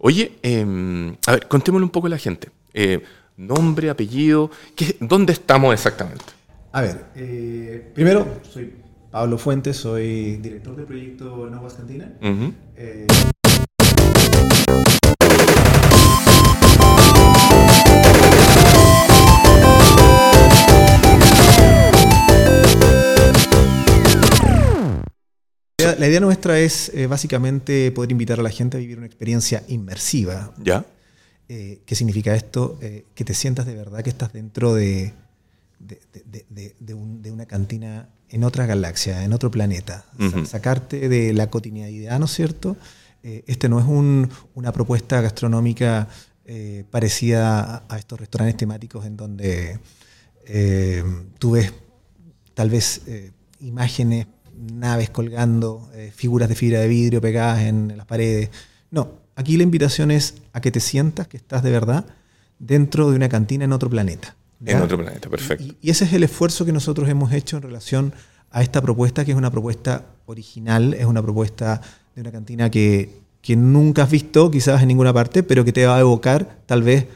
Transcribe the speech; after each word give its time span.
Oye, 0.00 0.38
em, 0.42 1.16
a 1.26 1.32
ver, 1.32 1.48
contémosle 1.48 1.84
un 1.84 1.90
poco 1.90 2.06
a 2.06 2.10
la 2.10 2.18
gente. 2.18 2.50
Eh, 2.72 3.02
nombre, 3.36 3.90
apellido, 3.90 4.50
¿qué, 4.76 4.96
¿dónde 5.00 5.32
estamos 5.32 5.74
exactamente? 5.74 6.24
A 6.70 6.82
ver, 6.82 7.06
eh, 7.16 7.90
primero, 7.94 8.40
soy 8.42 8.74
Pablo 9.10 9.38
Fuentes, 9.38 9.76
soy 9.76 10.36
director 10.36 10.76
del 10.76 10.86
proyecto 10.86 11.48
Nuevas 11.50 11.74
Cantina. 11.74 12.12
Eh, 12.76 13.06
la 25.98 26.08
idea- 26.08 26.20
nuestra 26.20 26.58
es 26.58 26.90
eh, 26.94 27.06
básicamente 27.06 27.90
poder 27.92 28.10
invitar 28.12 28.38
a 28.40 28.42
la 28.42 28.50
gente 28.50 28.76
a 28.76 28.80
vivir 28.80 28.98
una 28.98 29.06
experiencia 29.06 29.62
inmersiva. 29.68 30.52
¿Ya? 30.62 30.84
Eh, 31.48 31.80
¿Qué 31.86 31.94
significa 31.94 32.34
esto? 32.34 32.78
Eh, 32.82 33.04
que 33.14 33.24
te 33.24 33.34
sientas 33.34 33.66
de 33.66 33.74
verdad 33.74 34.02
que 34.02 34.10
estás 34.10 34.32
dentro 34.32 34.74
de, 34.74 35.12
de, 35.78 36.00
de- 36.24 36.46
de- 36.50 36.74
de 36.78 36.94
un- 36.94 37.22
de 37.22 37.30
una 37.32 37.46
cantina 37.46 38.08
en 38.30 38.44
otra 38.44 38.66
galaxia, 38.66 39.24
en 39.24 39.32
otro 39.32 39.50
planeta. 39.50 40.04
Sacarte 40.46 41.08
de 41.08 41.32
la 41.32 41.48
cotidianidad, 41.48 42.18
¿no 42.18 42.26
es 42.26 42.32
cierto? 42.32 42.76
Este 43.22 43.68
no 43.68 43.78
es 43.80 43.86
un- 43.86 44.28
una 44.54 44.72
propuesta 44.72 45.20
gastronómica 45.20 46.08
parecida 46.90 47.60
a, 47.76 47.84
a 47.88 47.98
estos 47.98 48.20
restaurantes 48.20 48.56
temáticos 48.56 49.04
en 49.06 49.16
donde 49.16 49.78
tú 51.38 51.52
ves 51.52 51.72
tal 52.54 52.70
vez 52.70 53.02
imágenes, 53.60 54.26
naves 54.58 55.10
colgando, 55.10 55.90
eh, 55.94 56.12
figuras 56.14 56.48
de 56.48 56.54
fibra 56.54 56.80
de 56.80 56.88
vidrio 56.88 57.20
pegadas 57.20 57.62
en 57.62 57.96
las 57.96 58.06
paredes. 58.06 58.50
No, 58.90 59.12
aquí 59.36 59.56
la 59.56 59.62
invitación 59.62 60.10
es 60.10 60.34
a 60.52 60.60
que 60.60 60.70
te 60.70 60.80
sientas 60.80 61.28
que 61.28 61.36
estás 61.36 61.62
de 61.62 61.70
verdad 61.70 62.06
dentro 62.58 63.10
de 63.10 63.16
una 63.16 63.28
cantina 63.28 63.64
en 63.64 63.72
otro 63.72 63.88
planeta. 63.88 64.36
En 64.64 64.82
otro 64.82 64.98
planeta, 64.98 65.30
perfecto. 65.30 65.64
Y, 65.64 65.76
y 65.80 65.90
ese 65.90 66.04
es 66.04 66.12
el 66.12 66.24
esfuerzo 66.24 66.64
que 66.64 66.72
nosotros 66.72 67.08
hemos 67.08 67.32
hecho 67.32 67.56
en 67.56 67.62
relación 67.62 68.12
a 68.50 68.62
esta 68.62 68.80
propuesta, 68.82 69.24
que 69.24 69.32
es 69.32 69.36
una 69.36 69.50
propuesta 69.50 70.06
original, 70.26 70.94
es 70.94 71.04
una 71.04 71.22
propuesta 71.22 71.80
de 72.14 72.20
una 72.22 72.32
cantina 72.32 72.70
que, 72.70 73.20
que 73.40 73.56
nunca 73.56 74.04
has 74.04 74.10
visto 74.10 74.50
quizás 74.50 74.82
en 74.82 74.88
ninguna 74.88 75.12
parte, 75.12 75.42
pero 75.42 75.64
que 75.64 75.72
te 75.72 75.86
va 75.86 75.96
a 75.96 76.00
evocar 76.00 76.60
tal 76.66 76.82
vez 76.82 77.06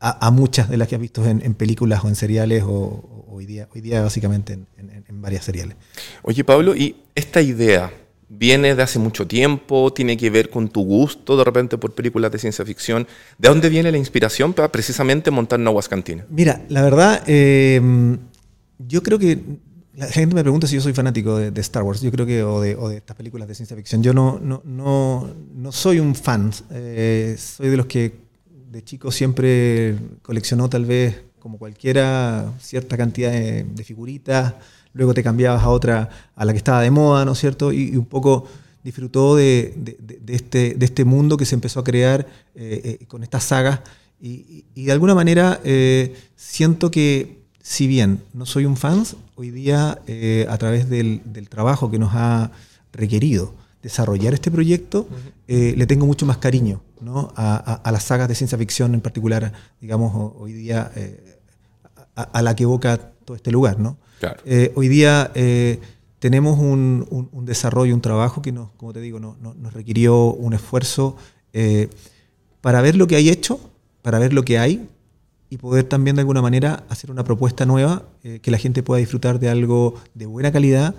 a, 0.00 0.26
a 0.26 0.30
muchas 0.30 0.68
de 0.68 0.76
las 0.76 0.88
que 0.88 0.94
has 0.96 1.00
visto 1.00 1.24
en, 1.26 1.42
en 1.44 1.54
películas 1.54 2.04
o 2.04 2.08
en 2.08 2.14
seriales 2.14 2.62
o, 2.64 2.68
o 2.70 3.26
hoy, 3.30 3.46
día, 3.46 3.68
hoy 3.74 3.80
día 3.80 4.02
básicamente 4.02 4.52
en, 4.54 4.66
en- 4.78 5.04
en 5.08 5.22
varias 5.22 5.44
seriales. 5.44 5.76
Oye, 6.22 6.44
Pablo, 6.44 6.74
¿y 6.76 6.96
esta 7.14 7.40
idea 7.40 7.92
viene 8.28 8.74
de 8.74 8.82
hace 8.82 8.98
mucho 8.98 9.26
tiempo? 9.26 9.92
¿Tiene 9.92 10.16
que 10.16 10.30
ver 10.30 10.50
con 10.50 10.68
tu 10.68 10.84
gusto 10.84 11.36
de 11.36 11.44
repente 11.44 11.78
por 11.78 11.94
películas 11.94 12.30
de 12.32 12.38
ciencia 12.38 12.64
ficción? 12.64 13.06
¿De 13.38 13.48
dónde 13.48 13.68
viene 13.68 13.90
la 13.92 13.98
inspiración 13.98 14.52
para 14.52 14.70
precisamente 14.72 15.30
montar 15.30 15.60
Nahuas 15.60 15.88
Cantina? 15.88 16.26
Mira, 16.28 16.62
la 16.68 16.82
verdad, 16.82 17.22
eh, 17.26 17.80
yo 18.78 19.02
creo 19.02 19.18
que 19.18 19.38
la 19.94 20.06
gente 20.08 20.34
me 20.34 20.42
pregunta 20.42 20.66
si 20.66 20.74
yo 20.74 20.80
soy 20.82 20.92
fanático 20.92 21.38
de, 21.38 21.50
de 21.50 21.60
Star 21.62 21.82
Wars, 21.82 22.02
yo 22.02 22.10
creo 22.10 22.26
que, 22.26 22.42
o 22.42 22.60
de, 22.60 22.74
o 22.76 22.88
de 22.90 22.96
estas 22.98 23.16
películas 23.16 23.48
de 23.48 23.54
ciencia 23.54 23.76
ficción. 23.76 24.02
Yo 24.02 24.12
no, 24.12 24.38
no, 24.42 24.60
no, 24.64 25.30
no 25.54 25.72
soy 25.72 26.00
un 26.00 26.14
fan, 26.14 26.50
eh, 26.70 27.36
soy 27.38 27.68
de 27.70 27.76
los 27.78 27.86
que 27.86 28.25
de 28.76 28.84
chico 28.84 29.10
siempre 29.10 29.96
coleccionó 30.22 30.68
tal 30.68 30.84
vez, 30.84 31.22
como 31.38 31.56
cualquiera, 31.58 32.52
cierta 32.60 32.96
cantidad 32.98 33.32
de, 33.32 33.64
de 33.64 33.84
figuritas, 33.84 34.54
luego 34.92 35.14
te 35.14 35.22
cambiabas 35.22 35.62
a 35.62 35.70
otra, 35.70 36.10
a 36.34 36.44
la 36.44 36.52
que 36.52 36.58
estaba 36.58 36.82
de 36.82 36.90
moda, 36.90 37.24
¿no 37.24 37.32
es 37.32 37.38
cierto? 37.38 37.72
Y, 37.72 37.90
y 37.92 37.96
un 37.96 38.04
poco 38.04 38.46
disfrutó 38.84 39.34
de, 39.34 39.72
de- 39.76 39.96
de- 39.98 40.18
de 40.22 40.34
este, 40.34 40.74
de 40.74 40.84
este 40.84 41.04
mundo 41.06 41.38
que 41.38 41.46
se 41.46 41.54
empezó 41.54 41.80
a 41.80 41.84
crear 41.84 42.26
eh, 42.54 42.98
eh, 43.00 43.06
con 43.06 43.22
estas 43.22 43.44
sagas. 43.44 43.80
Y, 44.20 44.64
de 44.74 44.92
alguna 44.92 45.14
manera 45.14 45.58
eh, 45.64 46.14
siento 46.36 46.90
que, 46.90 47.38
si 47.62 47.86
bien 47.86 48.20
no 48.34 48.44
soy 48.44 48.66
un 48.66 48.76
fan, 48.76 49.04
hoy 49.36 49.50
día 49.50 49.98
a 50.48 50.58
través 50.58 50.88
del, 50.90 51.20
del 51.24 51.48
trabajo 51.48 51.90
que 51.90 51.98
nos 51.98 52.10
ha 52.14 52.50
requerido 52.92 53.54
desarrollar 53.82 54.34
este 54.34 54.50
proyecto, 54.50 55.08
le 55.46 55.86
tengo 55.86 56.06
mucho 56.06 56.24
más 56.26 56.38
cariño 56.38 56.80
¿no? 57.00 57.32
a, 57.36 57.56
a- 57.56 57.74
a 57.74 57.92
las 57.92 58.04
sagas 58.04 58.28
de 58.28 58.34
ciencia 58.34 58.56
ficción 58.58 58.94
en 58.94 59.00
particular, 59.00 59.52
digamos, 59.80 60.14
ho- 60.14 60.36
hoy 60.38 60.52
día 60.52 60.90
eh, 60.96 61.38
a, 62.14 62.22
a 62.22 62.42
la 62.42 62.54
que 62.56 62.64
evoca 62.64 62.96
todo 63.24 63.36
este 63.36 63.50
lugar. 63.52 63.78
¿no? 63.78 63.96
Claro. 64.20 64.40
Eh, 64.44 64.72
hoy 64.76 64.88
día 64.88 65.30
eh, 65.34 65.80
tenemos 66.18 66.58
un, 66.58 67.06
un- 67.10 67.28
un 67.32 67.44
desarrollo, 67.44 67.94
un 67.94 68.00
trabajo 68.00 68.40
que 68.42 68.52
nos, 68.52 68.70
como 68.72 68.92
te 68.92 69.00
digo, 69.00 69.18
no- 69.20 69.36
no- 69.40 69.54
nos 69.54 69.72
requirió 69.72 70.32
un 70.32 70.52
esfuerzo 70.54 71.16
para 72.60 72.80
ver 72.82 72.96
lo 72.96 73.06
que 73.06 73.16
hay 73.16 73.28
hecho, 73.30 73.58
para 74.02 74.18
ver 74.18 74.32
lo 74.32 74.44
que 74.44 74.58
hay 74.58 74.88
y 75.48 75.58
poder 75.58 75.84
también 75.84 76.16
de 76.16 76.20
alguna 76.20 76.42
manera 76.42 76.84
hacer 76.88 77.10
una 77.10 77.24
propuesta 77.24 77.64
nueva 77.66 78.02
que 78.42 78.50
la 78.50 78.58
gente 78.58 78.82
pueda 78.82 78.98
disfrutar 78.98 79.38
de 79.38 79.48
algo 79.48 79.94
de 80.14 80.26
buena 80.26 80.50
calidad 80.52 80.94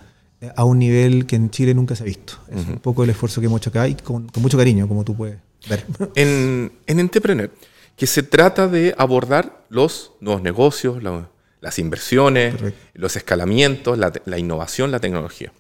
a 0.56 0.64
un 0.66 0.80
nivel 0.80 1.26
que 1.26 1.36
en 1.36 1.50
Chile 1.50 1.74
nunca 1.74 1.96
se 1.96 2.04
ha 2.04 2.06
visto. 2.06 2.34
Es 2.50 2.66
un 2.68 2.78
poco 2.80 3.04
el 3.04 3.10
esfuerzo 3.10 3.42
que 3.42 3.48
hemos 3.48 3.60
hecho 3.60 3.70
acá 3.72 3.88
y 3.88 3.96
con, 3.96 4.28
con 4.30 4.42
mucho 4.44 4.58
cariño, 4.58 4.88
como 4.88 5.04
tú 5.04 5.16
puedes 5.16 5.38
ver. 5.70 5.86
En, 6.16 6.72
en 6.86 7.00
Entrepreneur, 7.00 7.50
que 7.96 8.08
se 8.08 8.24
trata 8.24 8.68
de 8.68 8.94
abordar 8.98 9.66
los 9.70 10.12
nuevos 10.20 10.42
negocios, 10.42 11.02
la- 11.04 11.30
las 11.60 11.80
inversiones, 11.80 12.56
Correcto. 12.56 12.80
los 12.94 13.16
escalamientos, 13.16 13.98
la, 13.98 14.14
la 14.26 14.38
innovación, 14.38 14.92
la 14.92 15.00
tecnología. 15.00 15.52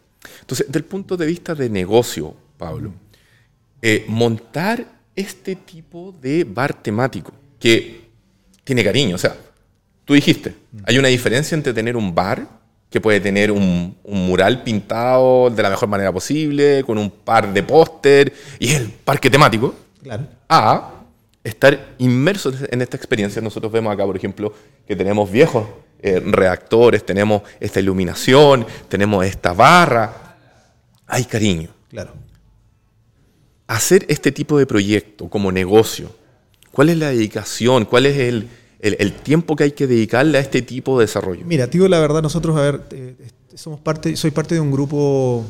Entonces, 0.41 0.71
del 0.71 0.83
punto 0.83 1.17
de 1.17 1.25
vista 1.25 1.55
de 1.55 1.69
negocio, 1.69 2.35
Pablo, 2.57 2.93
eh, 3.81 4.05
montar 4.07 4.85
este 5.15 5.55
tipo 5.55 6.13
de 6.21 6.43
bar 6.43 6.73
temático 6.83 7.33
que 7.59 8.07
tiene 8.63 8.83
cariño, 8.83 9.15
o 9.15 9.17
sea, 9.17 9.35
tú 10.05 10.13
dijiste, 10.13 10.53
hay 10.85 10.97
una 10.99 11.07
diferencia 11.07 11.55
entre 11.55 11.73
tener 11.73 11.97
un 11.97 12.13
bar 12.13 12.47
que 12.89 13.01
puede 13.01 13.19
tener 13.19 13.51
un, 13.51 13.97
un 14.03 14.27
mural 14.27 14.63
pintado 14.63 15.49
de 15.49 15.61
la 15.63 15.69
mejor 15.71 15.89
manera 15.89 16.11
posible, 16.11 16.83
con 16.85 16.97
un 16.97 17.09
par 17.09 17.51
de 17.53 17.63
póster, 17.63 18.33
y 18.59 18.71
el 18.73 18.89
parque 18.89 19.29
temático, 19.29 19.75
Claro. 20.07 20.27
a 20.49 20.93
estar 21.43 21.93
inmersos 21.99 22.55
en 22.69 22.81
esta 22.81 22.97
experiencia. 22.97 23.41
Nosotros 23.41 23.71
vemos 23.71 23.93
acá, 23.93 24.05
por 24.05 24.15
ejemplo, 24.17 24.53
que 24.87 24.95
tenemos 24.95 25.31
viejos 25.31 25.67
eh, 26.01 26.19
reactores, 26.19 27.05
tenemos 27.05 27.41
esta 27.59 27.79
iluminación, 27.79 28.65
tenemos 28.89 29.25
esta 29.25 29.53
barra. 29.53 30.35
Hay 31.07 31.23
cariño. 31.25 31.69
Claro. 31.89 32.11
Hacer 33.67 34.05
este 34.07 34.31
tipo 34.31 34.57
de 34.57 34.65
proyecto 34.65 35.29
como 35.29 35.51
negocio, 35.51 36.09
¿cuál 36.71 36.89
es 36.89 36.97
la 36.97 37.09
dedicación? 37.09 37.83
¿Cuál 37.85 38.05
es 38.05 38.17
el, 38.17 38.47
el- 38.79 38.95
el 38.99 39.13
tiempo 39.13 39.55
que 39.57 39.65
hay 39.65 39.71
que 39.71 39.87
dedicarle 39.87 40.37
a 40.37 40.41
este 40.41 40.61
tipo 40.61 40.97
de 40.99 41.05
desarrollo? 41.05 41.45
Mira, 41.45 41.67
digo 41.67 41.87
la 41.89 41.99
verdad, 41.99 42.21
nosotros, 42.21 42.55
a 42.57 42.61
ver, 42.61 42.81
eh, 42.91 43.15
somos 43.55 43.79
parte, 43.81 44.15
soy 44.15 44.31
parte 44.31 44.55
de 44.55 44.61
un 44.61 44.71
grupo, 44.71 45.43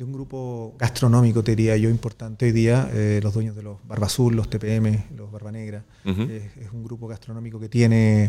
de 0.00 0.04
un 0.04 0.12
grupo 0.14 0.74
gastronómico, 0.78 1.44
te 1.44 1.54
diría 1.54 1.76
yo, 1.76 1.90
importante 1.90 2.46
hoy 2.46 2.52
día, 2.52 2.88
eh, 2.94 3.20
los 3.22 3.34
dueños 3.34 3.54
de 3.54 3.62
los 3.62 3.86
Barba 3.86 4.06
Azul, 4.06 4.34
los 4.34 4.48
TPM, 4.48 5.04
los 5.14 5.30
Barba 5.30 5.52
Negra. 5.52 5.84
Ujú. 6.06 6.22
Eh, 6.22 6.50
es 6.58 6.72
un 6.72 6.82
grupo 6.82 7.06
gastronómico 7.06 7.60
que 7.60 7.68
tiene 7.68 8.24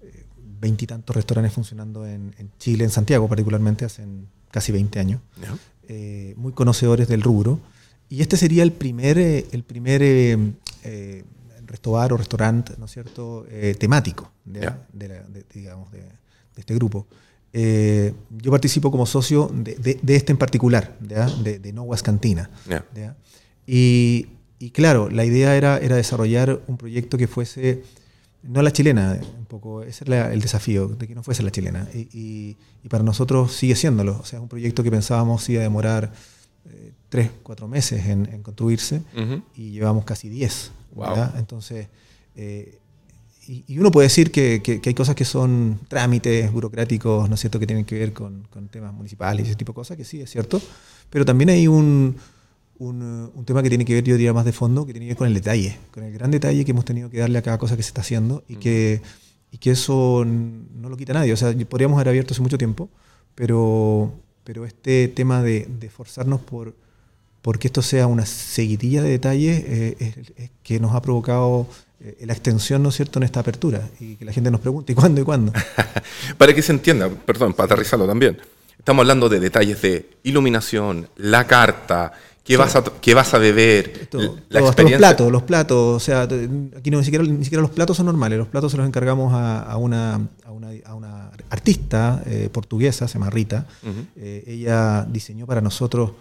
eh, 0.00 0.24
veintitantos 0.58 1.14
restaurantes 1.14 1.52
funcionando 1.52 2.06
en, 2.06 2.34
en 2.38 2.50
Chile, 2.58 2.84
en 2.84 2.90
Santiago 2.90 3.28
particularmente, 3.28 3.84
hace 3.84 4.06
casi 4.50 4.72
20 4.72 5.00
años. 5.00 5.20
Eh, 5.86 6.32
muy 6.38 6.52
conocedores 6.54 7.08
del 7.08 7.20
rubro. 7.20 7.60
Y 8.08 8.22
este 8.22 8.38
sería 8.38 8.62
el 8.62 8.72
primer, 8.72 9.18
el 9.18 9.64
primer 9.64 10.00
restobar 11.66 12.12
o 12.14 12.16
restaurante, 12.16 12.72
¿no 12.78 12.86
es 12.86 12.90
cierto?, 12.90 13.46
temático 13.78 14.30
de, 14.44 14.60
la- 14.62 14.78
de- 14.92 15.44
digamos, 15.52 15.90
de, 15.92 16.00
de 16.00 16.08
este 16.56 16.74
grupo. 16.74 17.06
Eh, 17.52 18.14
yo 18.30 18.50
participo 18.50 18.90
como 18.90 19.04
socio 19.06 19.50
de, 19.52 19.74
de- 19.76 19.98
de 20.02 20.16
este 20.16 20.32
en 20.32 20.38
particular, 20.38 20.96
¿ya? 21.06 21.26
de, 21.26 21.58
de 21.58 21.72
Noguas 21.72 22.02
Cantina. 22.02 22.48
Y, 23.66 24.26
y 24.58 24.70
claro, 24.70 25.10
la 25.10 25.24
idea 25.24 25.56
era, 25.56 25.78
era 25.78 25.96
desarrollar 25.96 26.60
un 26.66 26.76
proyecto 26.76 27.18
que 27.18 27.28
fuese, 27.28 27.82
no 28.42 28.62
la 28.62 28.72
chilena, 28.72 29.20
un 29.38 29.44
poco, 29.44 29.82
ese 29.82 30.04
era 30.06 30.32
el 30.32 30.40
desafío, 30.40 30.88
de 30.88 31.06
que 31.06 31.14
no 31.14 31.22
fuese 31.22 31.42
la 31.42 31.50
chilena. 31.50 31.88
Y, 31.94 32.08
y- 32.12 32.56
y 32.84 32.88
para 32.88 33.04
nosotros 33.04 33.52
sigue 33.52 33.76
siéndolo. 33.76 34.18
O 34.18 34.24
sea, 34.24 34.38
es 34.38 34.42
un 34.42 34.48
proyecto 34.48 34.82
que 34.82 34.90
pensábamos 34.90 35.48
iba 35.48 35.60
a 35.60 35.64
demorar 35.64 36.12
eh, 36.70 36.92
tres, 37.08 37.30
cuatro 37.42 37.68
meses 37.68 38.06
en, 38.06 38.26
en 38.32 38.42
construirse 38.42 39.02
y 39.56 39.70
llevamos 39.72 40.04
casi 40.04 40.28
10. 40.28 40.70
Wow. 40.94 41.06
Entonces, 41.38 41.88
eh, 42.34 42.78
y, 43.46 43.78
uno 43.78 43.90
puede 43.90 44.06
decir 44.06 44.30
que, 44.30 44.62
que- 44.62 44.80
hay 44.84 44.94
cosas 44.94 45.14
que 45.14 45.24
son 45.24 45.80
trámites 45.88 46.50
burocráticos, 46.52 47.28
¿no 47.28 47.34
es 47.34 47.40
cierto?, 47.40 47.58
que 47.58 47.66
tienen 47.66 47.84
que 47.84 47.98
ver 47.98 48.12
con, 48.12 48.46
con 48.50 48.68
temas 48.68 48.92
municipales 48.94 49.46
y 49.46 49.48
ese 49.50 49.56
tipo 49.56 49.72
de 49.72 49.76
cosas, 49.76 49.96
que 49.96 50.04
sí, 50.04 50.20
es 50.20 50.30
cierto, 50.30 50.60
pero 51.10 51.24
también 51.24 51.50
hay 51.50 51.66
un, 51.66 52.16
eh, 52.78 53.28
un 53.34 53.44
tema 53.44 53.62
que 53.62 53.68
tiene 53.68 53.84
que 53.84 53.94
ver, 53.94 54.04
yo 54.04 54.14
diría, 54.14 54.32
más 54.32 54.44
de 54.44 54.52
fondo, 54.52 54.86
que 54.86 54.92
tiene 54.92 55.06
que 55.06 55.10
ver 55.10 55.16
con 55.18 55.26
el 55.28 55.34
detalle, 55.34 55.78
con 55.90 56.04
el 56.04 56.12
gran 56.12 56.30
detalle 56.30 56.64
que 56.64 56.70
hemos 56.70 56.84
tenido 56.84 57.10
que 57.10 57.18
darle 57.18 57.38
a 57.38 57.42
cada 57.42 57.58
cosa 57.58 57.76
que 57.76 57.82
se 57.82 57.88
está 57.88 58.00
haciendo 58.00 58.44
y 58.48 58.56
que, 58.56 59.02
y 59.50 59.58
que 59.58 59.70
eso 59.72 60.24
no 60.24 60.88
lo 60.88 60.96
quita 60.96 61.12
nadie. 61.12 61.32
O 61.32 61.36
sea, 61.36 61.52
podríamos 61.68 61.96
haber 61.96 62.08
abierto 62.08 62.34
hace 62.34 62.42
mucho 62.42 62.58
tiempo, 62.58 62.88
pero, 63.34 64.12
pero 64.44 64.64
este 64.64 65.08
tema 65.08 65.42
de, 65.42 65.68
de 65.80 65.86
esforzarnos 65.86 66.40
por 66.40 66.74
porque 67.42 67.66
esto 67.66 67.82
sea 67.82 68.06
una 68.06 68.24
seguidilla 68.24 69.02
de 69.02 69.10
detalles 69.10 69.64
eh, 69.66 70.50
que 70.62 70.78
nos 70.78 70.94
ha 70.94 71.02
provocado 71.02 71.66
la 72.20 72.32
extensión, 72.32 72.82
¿no 72.82 72.88
es 72.88 72.96
cierto?, 72.96 73.18
en 73.18 73.24
esta 73.24 73.40
apertura 73.40 73.88
y 74.00 74.16
que 74.16 74.24
la 74.24 74.32
gente 74.32 74.50
nos 74.50 74.60
pregunte, 74.60 74.92
¿y 74.92 74.94
cuándo 74.94 75.20
y 75.20 75.24
cuándo? 75.24 75.52
para 76.38 76.54
que 76.54 76.62
se 76.62 76.72
entienda, 76.72 77.08
perdón, 77.08 77.54
para 77.54 77.66
aterrizarlo 77.66 78.06
también. 78.06 78.38
Estamos 78.78 79.02
hablando 79.02 79.28
de 79.28 79.38
detalles 79.38 79.80
de 79.82 80.10
iluminación, 80.24 81.08
la 81.16 81.46
carta, 81.46 82.12
qué, 82.42 82.56
vas, 82.56 82.74
a, 82.74 82.82
qué 83.00 83.14
vas 83.14 83.32
a 83.34 83.38
beber, 83.38 84.08
la 84.48 84.60
experiencia. 84.60 84.98
Los 84.98 84.98
platos, 84.98 85.32
los 85.32 85.42
platos, 85.44 85.96
o 85.96 86.00
sea, 86.00 86.22
aquí 86.22 86.90
no, 86.90 86.98
ni, 86.98 87.04
siquiera, 87.04 87.24
ni 87.24 87.44
siquiera 87.44 87.62
los 87.62 87.70
platos 87.70 87.96
son 87.96 88.06
normales, 88.06 88.38
los 88.38 88.48
platos 88.48 88.72
se 88.72 88.78
los 88.78 88.86
encargamos 88.86 89.32
a, 89.34 89.76
una, 89.76 90.14
a, 90.44 90.50
una, 90.50 90.70
a 90.84 90.94
una, 90.94 91.30
artista 91.50 92.22
eh, 92.26 92.48
portuguesa, 92.52 93.06
se 93.06 93.14
llama 93.14 93.30
Rita. 93.30 93.66
Eh, 94.16 94.44
ella 94.46 95.06
diseñó 95.08 95.46
para 95.46 95.60
nosotros 95.60 96.12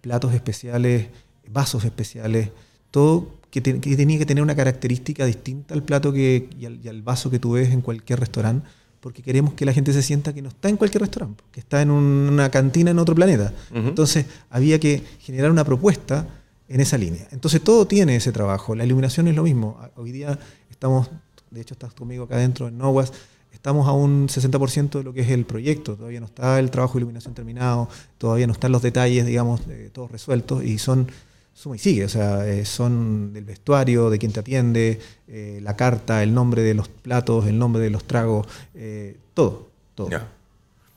platos 0.00 0.34
especiales, 0.34 1.08
vasos 1.48 1.84
especiales, 1.84 2.50
todo 2.90 3.37
que, 3.50 3.60
tenía 3.60 4.18
que 4.18 4.26
tener 4.26 4.42
una 4.42 4.54
característica 4.54 5.24
distinta 5.24 5.74
al 5.74 5.82
plato 5.82 6.12
que, 6.12 6.48
y, 6.58 6.66
al, 6.66 7.02
vaso 7.02 7.30
que 7.30 7.38
tú 7.38 7.52
ves 7.52 7.70
en 7.70 7.80
cualquier 7.80 8.20
restaurante, 8.20 8.66
porque 9.00 9.22
queremos 9.22 9.54
que 9.54 9.64
la 9.64 9.72
gente 9.72 9.92
se 9.92 10.02
sienta 10.02 10.32
que 10.32 10.42
no 10.42 10.48
está 10.48 10.68
en 10.68 10.76
cualquier 10.76 11.02
restaurante, 11.02 11.44
que 11.52 11.60
está 11.60 11.80
en 11.80 11.90
una 11.90 12.50
cantina 12.50 12.90
en 12.90 12.98
otro 12.98 13.14
planeta. 13.14 13.52
Entonces 13.72 14.26
había 14.50 14.78
que 14.80 15.02
generar 15.20 15.50
una 15.50 15.64
propuesta 15.64 16.26
en 16.68 16.80
esa 16.80 16.98
línea. 16.98 17.26
Entonces 17.30 17.62
todo 17.62 17.86
tiene 17.86 18.16
ese 18.16 18.32
trabajo. 18.32 18.74
La 18.74 18.84
iluminación 18.84 19.28
es 19.28 19.36
lo 19.36 19.44
mismo. 19.44 19.78
Hoy 19.96 20.12
día 20.12 20.38
estamos, 20.70 21.10
de 21.50 21.60
hecho 21.60 21.74
estás 21.74 21.94
conmigo 21.94 22.24
acá 22.24 22.34
adentro 22.34 22.68
en 22.68 22.76
Nowas, 22.76 23.12
estamos 23.52 23.86
a 23.88 23.92
un 23.92 24.28
60% 24.28 24.98
de 24.98 25.04
lo 25.04 25.12
que 25.12 25.20
es 25.20 25.30
el 25.30 25.46
proyecto. 25.46 25.96
Todavía 25.96 26.20
no 26.20 26.26
está 26.26 26.58
el 26.58 26.70
trabajo 26.70 26.94
de 26.94 27.00
iluminación 27.00 27.34
terminado, 27.34 27.88
todavía 28.18 28.46
no 28.46 28.52
están 28.52 28.72
los 28.72 28.82
detalles, 28.82 29.24
digamos, 29.24 29.62
todos 29.92 30.10
resueltos 30.10 30.64
y 30.64 30.78
son 30.78 31.08
suma 31.58 31.74
y 31.74 31.78
sigue, 31.80 32.04
o 32.04 32.08
sea, 32.08 32.46
eh, 32.48 32.64
son 32.64 33.32
del 33.32 33.44
vestuario, 33.44 34.10
de 34.10 34.18
quien 34.20 34.30
te 34.30 34.38
atiende, 34.38 35.00
eh, 35.26 35.58
la 35.60 35.74
carta, 35.74 36.22
el 36.22 36.32
nombre 36.32 36.62
de 36.62 36.72
los 36.72 36.86
platos, 36.86 37.48
el 37.48 37.58
nombre 37.58 37.82
de 37.82 37.90
los 37.90 38.04
tragos, 38.04 38.46
eh, 38.74 39.16
todo, 39.34 39.68
todo. 39.96 40.08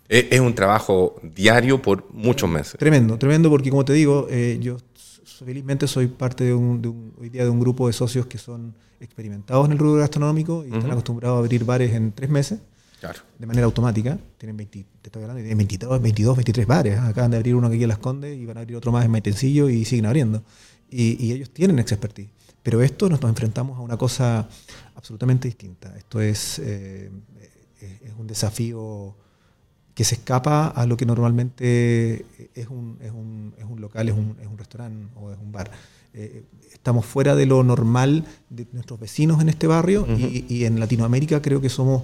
Es 0.08 0.40
un 0.42 0.54
trabajo 0.54 1.16
diario 1.24 1.82
por 1.82 2.06
muchos 2.14 2.48
meses. 2.50 2.76
Tremendo, 2.78 3.18
tremendo, 3.18 3.50
porque 3.50 3.70
como 3.70 3.86
te 3.86 3.94
digo, 3.94 4.28
yo 4.60 4.76
felizmente 5.24 5.88
soy 5.88 6.08
parte 6.08 6.44
de 6.44 6.54
un, 6.54 7.14
hoy 7.20 7.30
día 7.30 7.46
de 7.46 7.50
un 7.50 7.62
grupo 7.62 7.88
de 7.88 7.94
socios 7.94 8.26
que 8.26 8.38
son 8.38 8.76
experimentados 9.00 9.66
en 9.66 9.72
el 9.72 9.78
rubro 9.78 10.02
gastronómico 10.02 10.66
y 10.66 10.76
están 10.76 10.92
acostumbrados 10.92 11.38
a 11.38 11.40
abrir 11.40 11.64
bares 11.64 11.94
en 11.94 12.12
tres 12.12 12.30
meses. 12.30 12.60
De 13.38 13.46
manera 13.48 13.66
automática. 13.66 14.18
Tienen 14.38 14.58
20, 14.58 14.80
te 14.80 15.08
estoy 15.08 15.24
hablando, 15.24 15.42
tienen 15.42 15.58
22, 15.58 16.02
22, 16.02 16.38
23 16.38 16.68
bares. 16.68 17.00
Acaban 17.00 17.32
de 17.32 17.38
abrir 17.38 17.56
uno 17.56 17.68
aquí 17.68 17.82
en 17.82 17.90
Las 17.90 17.98
Condes 17.98 18.38
y 18.38 18.46
van 18.46 18.58
a 18.58 18.62
abrir 18.62 18.78
otro 18.78 18.92
más 18.92 19.04
en 19.06 19.12
Maitencillo 19.12 19.70
y 19.70 19.86
siguen 19.86 20.06
abriendo. 20.06 20.44
Y, 20.90 21.32
ellos 21.32 21.50
tienen 21.50 21.80
expertise. 21.80 22.30
Pero 22.62 22.82
esto 22.82 23.10
nos, 23.10 23.22
enfrentamos 23.24 23.78
a 23.78 23.82
una 23.82 23.98
cosa 23.98 24.48
absolutamente 24.96 25.48
distinta. 25.48 25.96
Esto 25.98 26.22
es, 26.22 26.60
eh, 26.60 27.10
es 27.80 28.14
un 28.20 28.28
desafío 28.28 29.16
que 29.96 30.04
se 30.04 30.16
escapa 30.16 30.68
a 30.68 30.86
lo 30.86 30.96
que 30.96 31.06
normalmente 31.06 32.26
es 32.54 32.68
un, 32.68 32.98
es 33.02 33.12
un, 33.12 33.54
es 33.58 33.66
un 33.66 33.82
local, 33.82 34.10
es 34.10 34.16
un, 34.16 34.38
es 34.40 34.48
un 34.48 34.58
restaurante 34.58 35.08
o 35.16 35.32
es 35.32 35.40
un 35.40 35.52
bar. 35.52 35.72
Eh, 36.14 36.44
estamos 36.72 37.06
fuera 37.06 37.36
de 37.36 37.46
lo 37.46 37.64
normal 37.64 38.26
de 38.50 38.68
nuestros 38.74 39.00
vecinos 39.00 39.42
en 39.42 39.50
este 39.50 39.66
barrio 39.66 40.06
y, 40.08 40.46
y, 40.50 40.66
en 40.66 40.80
Latinoamérica 40.80 41.42
creo 41.42 41.62
que 41.62 41.70
somos 41.70 42.04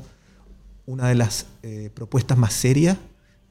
una 0.87 1.09
de 1.09 1.15
las 1.15 1.45
eh, 1.61 1.91
propuestas 1.93 2.37
más 2.37 2.53
serias 2.53 2.97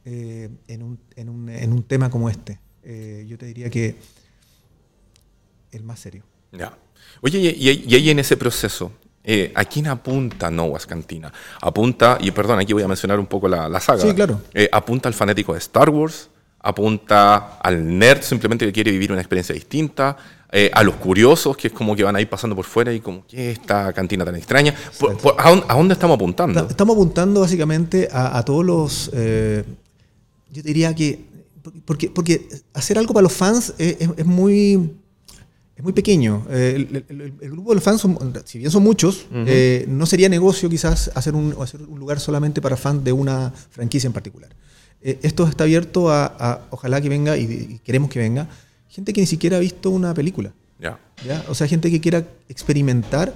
eh, 0.04 0.48
en, 0.66 0.82
un, 0.82 0.98
en, 1.14 1.28
un, 1.28 1.48
en, 1.48 1.72
un, 1.72 1.82
tema 1.84 2.10
como 2.10 2.28
este. 2.28 2.58
Eh, 2.82 3.24
yo 3.28 3.38
te 3.38 3.46
diría 3.46 3.70
que 3.70 3.94
el 5.70 5.84
más 5.84 6.00
serio. 6.00 6.24
Ya. 6.50 6.76
Oye, 7.20 7.38
y, 7.38 7.94
ahí 7.94 8.10
en 8.10 8.18
ese 8.18 8.36
proceso, 8.36 8.90
¿a 9.54 9.64
quién 9.64 9.86
apunta 9.86 10.50
Nowas 10.50 10.86
Cantina? 10.86 11.32
Apunta, 11.60 12.16
y 12.20 12.30
perdón, 12.30 12.58
aquí 12.58 12.72
voy 12.72 12.82
a 12.82 12.88
mencionar 12.88 13.20
un 13.20 13.26
poco 13.26 13.48
la, 13.48 13.68
la 13.68 13.80
saga. 13.80 14.02
Sí, 14.02 14.14
claro. 14.14 14.40
apunta 14.72 15.08
al 15.08 15.14
fanático 15.14 15.52
de 15.52 15.58
Star 15.58 15.90
Wars, 15.90 16.30
apunta 16.60 17.58
al 17.58 17.98
nerd 17.98 18.22
simplemente 18.22 18.64
que 18.64 18.72
quiere 18.72 18.90
vivir 18.92 19.12
una 19.12 19.20
experiencia 19.20 19.54
distinta, 19.54 20.16
eh, 20.52 20.70
a 20.72 20.84
los 20.84 20.94
curiosos, 20.94 21.56
que 21.56 21.68
es 21.68 21.72
como 21.72 21.96
que 21.96 22.04
van 22.04 22.14
a 22.14 22.20
ir 22.20 22.28
pasando 22.28 22.54
por 22.54 22.64
fuera 22.64 22.92
y 22.92 23.00
como, 23.00 23.26
¿qué 23.26 23.50
es 23.50 23.58
esta 23.58 23.92
cantina 23.92 24.24
tan 24.24 24.36
extraña? 24.36 24.74
a, 25.38 25.74
dónde, 25.74 25.94
estamos 25.94 26.14
apuntando? 26.14 26.68
Estamos 26.68 26.94
apuntando 26.94 27.40
básicamente 27.40 28.08
a, 28.12 28.42
todos 28.44 28.64
los... 28.64 29.10
Eh, 29.12 29.64
yo 30.52 30.62
diría 30.62 30.94
que... 30.94 31.24
Porque, 31.84 32.10
porque 32.10 32.48
hacer 32.74 32.96
algo 32.96 33.12
para 33.12 33.24
los 33.24 33.32
fans 33.32 33.74
es, 33.76 34.24
muy... 34.24 34.92
Es 35.74 35.82
muy 35.82 35.92
pequeño. 35.92 36.46
Eh, 36.48 37.04
el, 37.08 37.50
grupo 37.50 37.70
de 37.70 37.74
los 37.74 37.84
fans, 37.84 38.06
si 38.44 38.58
bien 38.58 38.70
son 38.70 38.84
muchos, 38.84 39.26
no 39.88 40.06
sería 40.06 40.28
negocio 40.28 40.70
quizás 40.70 41.10
hacer 41.16 41.34
un, 41.34 41.56
hacer 41.60 41.82
un 41.82 41.98
lugar 41.98 42.20
solamente 42.20 42.62
para 42.62 42.76
fans 42.76 43.02
de 43.02 43.12
una 43.12 43.52
franquicia 43.70 44.06
en 44.06 44.12
particular. 44.12 44.54
esto 45.02 45.48
está 45.48 45.64
abierto 45.64 46.08
a, 46.08 46.68
ojalá 46.70 47.00
que 47.00 47.08
venga, 47.08 47.36
y, 47.36 47.80
queremos 47.84 48.10
que 48.10 48.20
venga, 48.20 48.48
gente 48.96 49.12
que 49.12 49.20
ni 49.20 49.26
siquiera 49.26 49.58
ha 49.58 49.60
visto 49.60 49.90
una 49.90 50.14
película. 50.14 50.54
Ya. 50.80 50.98
O 51.48 51.54
sea, 51.54 51.66
gente 51.66 51.90
que 51.90 52.00
quiera 52.00 52.24
experimentar 52.48 53.34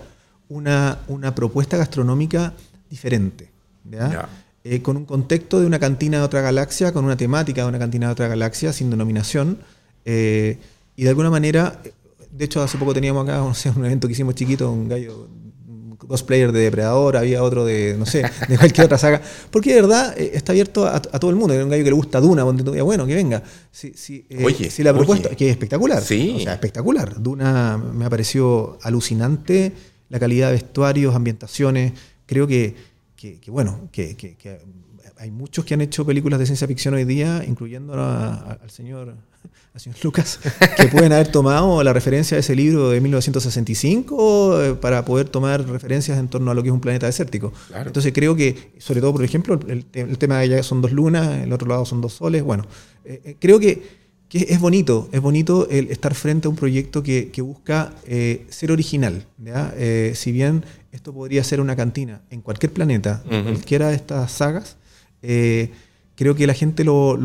una, 0.49 1.01
una 1.07 1.35
propuesta 1.35 1.77
gastronómica 1.77 2.55
diferente. 2.89 3.51
¿ya? 3.85 4.27
Eh, 4.65 4.81
con 4.81 4.97
un 4.97 5.05
contexto 5.05 5.61
de 5.61 5.67
una 5.67 5.79
cantina 5.79 6.19
de 6.19 6.25
otra 6.25 6.41
galaxia, 6.41 6.93
con 6.93 7.05
una 7.05 7.17
temática 7.17 7.63
de 7.63 7.69
una 7.69 7.79
cantina 7.79 8.07
de 8.07 8.13
otra 8.13 8.29
galaxia, 8.29 8.73
sin 8.73 8.89
denominación. 8.89 9.59
Eh, 10.07 10.59
y 10.97 11.03
de 11.03 11.09
alguna 11.11 11.29
manera, 11.29 11.83
de 12.31 12.45
hecho, 12.45 12.63
hace 12.63 12.79
poco 12.79 12.95
teníamos 12.95 13.29
acá 13.29 13.43
un 13.77 13.85
evento 13.85 14.09
que 14.09 14.13
hicimos 14.13 14.35
chiquito, 14.35 14.73
un 14.73 14.89
gallo 14.89 15.29
cosplayer 16.11 16.51
de 16.53 16.61
Depredador, 16.61 17.17
había 17.17 17.43
otro 17.43 17.65
de, 17.65 17.95
no 17.97 18.05
sé, 18.05 18.25
de 18.49 18.59
cualquier 18.59 18.87
otra 18.87 18.99
saga. 18.99 19.23
Porque 19.51 19.75
de 19.75 19.81
verdad 19.81 20.15
eh, 20.19 20.33
está 20.35 20.53
abierto 20.53 20.87
a, 20.87 21.01
todo 21.01 21.31
el 21.31 21.37
mundo. 21.37 21.55
Hay 21.55 21.61
un 21.61 21.71
gallo 21.71 21.85
que 21.85 21.91
le 21.91 21.97
gusta 21.97 22.21
Duna, 22.21 22.45
bueno, 22.45 23.07
que 23.07 23.15
venga. 23.15 23.43
Si, 23.71 23.93
si, 23.95 24.27
eh, 24.29 24.45
oye, 24.45 24.71
si 24.71 24.83
la 24.83 24.93
propuesta, 24.93 25.31
que 25.31 25.47
es 25.47 25.53
espectacular. 25.53 26.03
Sí. 26.03 26.35
O 26.37 26.41
sea, 26.41 26.55
espectacular. 26.55 27.23
Duna 27.23 27.79
me 27.79 28.05
ha 28.05 28.11
parecido 28.11 28.79
alucinante, 28.83 29.73
la 30.09 30.19
calidad 30.19 30.49
de 30.49 30.55
vestuarios, 30.55 31.15
ambientaciones. 31.15 31.93
Creo 32.27 32.47
que, 32.47 32.75
que, 33.17 33.39
bueno, 33.47 33.89
que, 33.93 34.17
que, 34.17 34.61
hay 35.21 35.31
muchos 35.31 35.67
que 35.67 35.75
han 35.75 35.83
hecho 35.83 36.07
películas 36.07 36.41
de 36.41 36.47
ciencia 36.47 36.67
ficción 36.67 36.95
hoy 36.95 37.05
día, 37.05 37.45
incluyendo 37.47 37.93
al 37.93 38.71
señor 38.71 39.15
señor 39.77 39.99
Lucas, 40.03 40.41
que 40.77 40.89
pueden 40.89 41.13
haber 41.13 41.29
tomado 41.29 41.83
la 41.83 41.93
referencia 41.93 42.37
de 42.37 42.41
ese 42.41 42.57
libro 42.57 42.89
de 42.89 43.01
1965 43.03 44.63
eh, 44.63 44.75
para 44.75 45.05
poder 45.05 45.29
tomar 45.29 45.67
referencias 45.69 46.19
en 46.19 46.29
torno 46.29 46.51
a 46.51 46.55
lo 46.55 46.63
que 46.63 46.71
es 46.71 46.73
un 46.73 46.81
planeta 46.81 47.07
desértico. 47.07 47.53
Entonces 47.75 48.13
creo 48.15 48.35
que, 48.35 48.73
sobre 48.79 49.03
todo, 49.03 49.13
por 49.13 49.23
ejemplo, 49.23 49.61
el, 49.69 49.85
tema 50.19 50.39
de 50.39 50.45
allá 50.45 50.63
son 50.63 50.81
dos 50.81 50.93
lunas, 50.93 51.45
el 51.45 51.53
otro 51.53 51.69
lado 51.69 51.85
son 51.85 52.01
dos 52.01 52.15
soles, 52.15 52.43
bueno, 52.43 52.65
eh, 53.05 53.21
eh, 53.25 53.37
creo 53.39 53.61
que, 53.61 54.01
es 54.33 54.61
bonito, 54.61 55.09
es 55.13 55.21
bonito 55.21 55.69
el 55.71 55.91
estar 55.91 56.15
frente 56.15 56.47
a 56.47 56.51
un 56.51 56.57
proyecto 56.57 57.03
que, 57.03 57.33
busca 57.43 57.93
ser 58.07 58.71
original. 58.71 59.27
si 60.15 60.31
bien 60.31 60.65
esto 60.93 61.13
podría 61.13 61.43
ser 61.43 61.61
una 61.61 61.75
cantina 61.75 62.23
en 62.31 62.41
cualquier 62.41 62.73
planeta, 62.73 63.25
en 63.29 63.43
cualquiera 63.43 63.89
de 63.89 63.97
estas 63.97 64.31
sagas, 64.31 64.77
creo 66.21 66.35
que 66.35 66.47
la 66.47 66.53
gente 66.53 66.85
lo, 66.85 67.17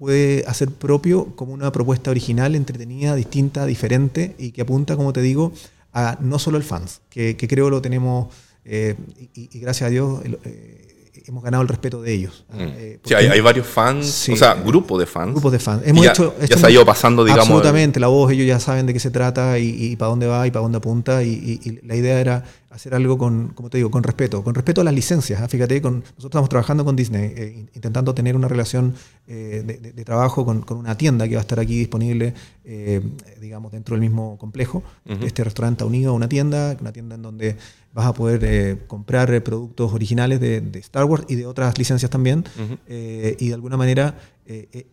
puede 0.00 0.44
hacer 0.48 0.68
propio 0.68 1.26
como 1.36 1.52
una 1.52 1.70
propuesta 1.70 2.10
original, 2.10 2.56
entretenida, 2.56 3.14
distinta, 3.14 3.66
diferente 3.66 4.34
y 4.36 4.50
que 4.50 4.62
apunta, 4.62 4.96
como 4.96 5.12
te 5.12 5.22
digo, 5.22 5.52
a 5.92 6.18
no 6.20 6.40
solo 6.40 6.56
el 6.56 6.64
fans, 6.64 7.02
que, 7.08 7.36
creo 7.36 7.70
lo 7.70 7.80
tenemos, 7.80 8.34
eh, 8.64 8.96
y, 9.34 9.60
gracias 9.60 9.86
a 9.86 9.90
Dios, 9.90 10.22
eh, 10.24 11.22
hemos 11.24 11.44
ganado 11.44 11.62
el 11.62 11.68
respeto 11.68 12.02
de 12.02 12.12
ellos. 12.14 12.44
Mm. 12.50 12.58
Eh, 12.60 12.98
sí, 13.04 13.14
hay, 13.14 13.40
varios 13.40 13.66
fans, 13.68 14.28
o 14.28 14.36
sea, 14.36 14.54
grupos 14.54 14.98
de 14.98 15.06
fans. 15.06 15.30
Grupos 15.30 15.52
de 15.52 15.58
fans. 15.60 15.82
Hemos 15.86 16.04
ya, 16.04 16.10
hecho, 16.10 16.34
ya 16.48 16.56
se 16.56 16.66
ha 16.66 16.70
ido 16.70 16.84
pasando, 16.84 17.22
digamos. 17.22 17.46
Absolutamente, 17.46 18.00
la 18.00 18.08
voz, 18.08 18.32
ellos 18.32 18.48
ya 18.48 18.58
saben 18.58 18.86
de 18.86 18.92
qué 18.92 18.98
se 18.98 19.12
trata 19.12 19.56
y, 19.60 19.94
para 19.94 20.08
dónde 20.08 20.26
va 20.26 20.48
y 20.48 20.50
para 20.50 20.64
dónde 20.64 20.78
apunta. 20.78 21.22
y, 21.22 21.80
la 21.84 21.94
idea 21.94 22.18
era 22.18 22.44
hacer 22.72 22.94
algo 22.94 23.18
con, 23.18 23.48
como 23.48 23.68
te 23.70 23.78
digo, 23.78 23.90
con 23.90 24.02
respeto, 24.02 24.42
con 24.42 24.54
respeto 24.54 24.80
a 24.80 24.84
las 24.84 24.94
licencias. 24.94 25.40
¿ah? 25.42 25.48
Fíjate, 25.48 25.80
con, 25.82 26.00
nosotros 26.00 26.24
estamos 26.24 26.48
trabajando 26.48 26.84
con 26.84 26.96
Disney, 26.96 27.32
eh, 27.36 27.66
intentando 27.74 28.14
tener 28.14 28.34
una 28.34 28.48
relación 28.48 28.94
eh, 29.28 29.92
de, 29.94 30.04
trabajo 30.04 30.44
con, 30.44 30.64
una 30.70 30.96
tienda 30.96 31.28
que 31.28 31.34
va 31.34 31.40
a 31.40 31.42
estar 31.42 31.60
aquí 31.60 31.78
disponible, 31.78 32.34
eh, 32.64 33.02
digamos, 33.40 33.72
dentro 33.72 33.94
del 33.94 34.00
mismo 34.00 34.38
complejo. 34.38 34.82
Este 35.04 35.44
restaurante 35.44 35.84
unido 35.84 36.12
a 36.12 36.14
una 36.14 36.28
tienda, 36.28 36.76
una 36.80 36.92
tienda 36.92 37.14
en 37.16 37.22
donde 37.22 37.56
vas 37.92 38.06
a 38.06 38.14
poder 38.14 38.86
comprar 38.86 39.42
productos 39.44 39.92
originales 39.92 40.40
de, 40.40 40.62
Star 40.80 41.04
Wars 41.04 41.24
y 41.28 41.34
de 41.34 41.46
otras 41.46 41.76
licencias 41.78 42.10
también. 42.10 42.44
y 42.88 43.48
de 43.48 43.54
alguna 43.54 43.76
manera 43.76 44.16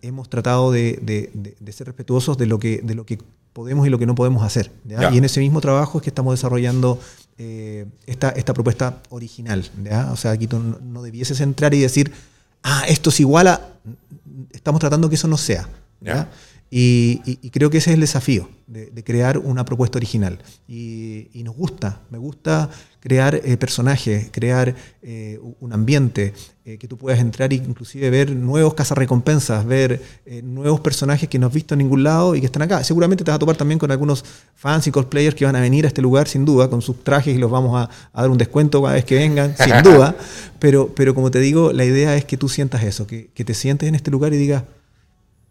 hemos 0.02 0.30
tratado 0.30 0.72
de, 0.72 1.32
ser 1.72 1.88
respetuosos 1.88 2.38
de 2.38 2.46
lo 2.46 2.60
que, 2.60 2.82
de 2.84 2.96
lo 2.96 3.06
que 3.06 3.20
podemos 3.54 3.88
y 3.88 3.90
lo 3.90 4.00
que 4.00 4.06
no 4.06 4.16
podemos 4.16 4.44
hacer. 4.44 4.72
Y 4.88 5.18
en 5.18 5.24
ese 5.26 5.40
mismo 5.40 5.62
trabajo 5.62 5.98
es 5.98 6.04
que 6.04 6.10
estamos 6.10 6.34
desarrollando 6.34 7.00
eh, 7.42 7.86
esta, 8.06 8.32
esta 8.32 8.54
propuesta 8.54 9.02
original. 9.12 9.64
O 10.12 10.18
sea, 10.18 10.32
aquí 10.32 10.46
tú 10.46 10.60
no, 10.60 11.02
debieses 11.02 11.40
entrar 11.40 11.74
y 11.74 11.80
decir, 11.80 12.12
ah, 12.64 12.84
esto 12.86 13.12
es 13.12 13.20
igual 13.22 13.48
a... 13.48 13.62
Estamos 14.52 14.82
tratando 14.82 15.08
que 15.08 15.16
eso 15.16 15.30
no 15.30 15.38
sea. 15.38 15.70
Y, 16.72 17.22
y- 17.26 17.40
y 17.42 17.50
creo 17.50 17.70
que 17.72 17.80
ese 17.80 17.90
es 17.90 17.96
el 17.96 18.02
desafío, 18.02 18.48
de, 18.68 18.88
de 18.92 19.04
crear 19.04 19.40
una 19.40 19.66
propuesta 19.66 19.98
original. 19.98 20.38
Y, 20.68 21.28
y 21.34 21.42
nos 21.44 21.56
gusta, 21.56 22.02
me 22.12 22.20
gusta 22.20 22.70
crear 23.00 23.42
eh, 23.44 23.58
personajes, 23.58 24.28
crear 24.32 24.76
eh, 25.02 25.40
un 25.62 25.74
ambiente, 25.74 26.34
eh, 26.66 26.78
que 26.78 26.88
tú 26.88 26.96
puedas 26.96 27.20
entrar 27.22 27.52
e 27.52 27.56
inclusive 27.56 28.12
ver 28.12 28.36
nuevos 28.36 28.76
cazarrecompensas, 28.76 29.66
ver 29.66 30.00
nuevos 30.44 30.80
personajes 30.82 31.28
que 31.28 31.40
no 31.40 31.48
has 31.48 31.54
visto 31.54 31.74
en 31.74 31.80
ningún 31.80 32.04
lado 32.04 32.36
y 32.36 32.40
que 32.42 32.46
están 32.46 32.62
acá. 32.62 32.84
Seguramente 32.84 33.24
te 33.24 33.32
vas 33.32 33.38
a 33.38 33.40
topar 33.40 33.56
también 33.58 33.80
con 33.80 33.90
algunos 33.90 34.24
fans 34.54 34.86
y 34.86 34.92
cosplayers 34.92 35.36
que 35.36 35.46
van 35.46 35.56
a 35.56 35.62
venir 35.62 35.86
a 35.86 35.88
este 35.88 36.04
lugar 36.04 36.28
sin 36.28 36.46
duda, 36.46 36.70
con 36.70 36.84
sus 36.84 37.04
trajes 37.04 37.34
y 37.36 37.40
los 37.40 37.50
vamos 37.50 37.76
a, 37.82 37.90
a 38.14 38.22
dar 38.22 38.30
un 38.30 38.38
descuento 38.38 38.80
cada 38.84 38.94
vez 38.94 39.06
que 39.06 39.16
vengan, 39.16 39.56
sin 39.58 39.74
duda. 39.84 40.16
Pero, 40.60 40.94
pero 40.96 41.16
como 41.16 41.32
te 41.32 41.40
digo, 41.40 41.74
la 41.74 41.86
idea 41.86 42.16
es 42.16 42.26
que 42.26 42.38
tú 42.38 42.48
sientas 42.48 42.84
eso, 42.84 43.08
que, 43.08 43.32
que 43.34 43.44
te 43.44 43.56
sientes 43.56 43.90
en 43.90 43.96
este 43.96 44.12
lugar 44.12 44.34
y 44.34 44.38
digas, 44.38 44.64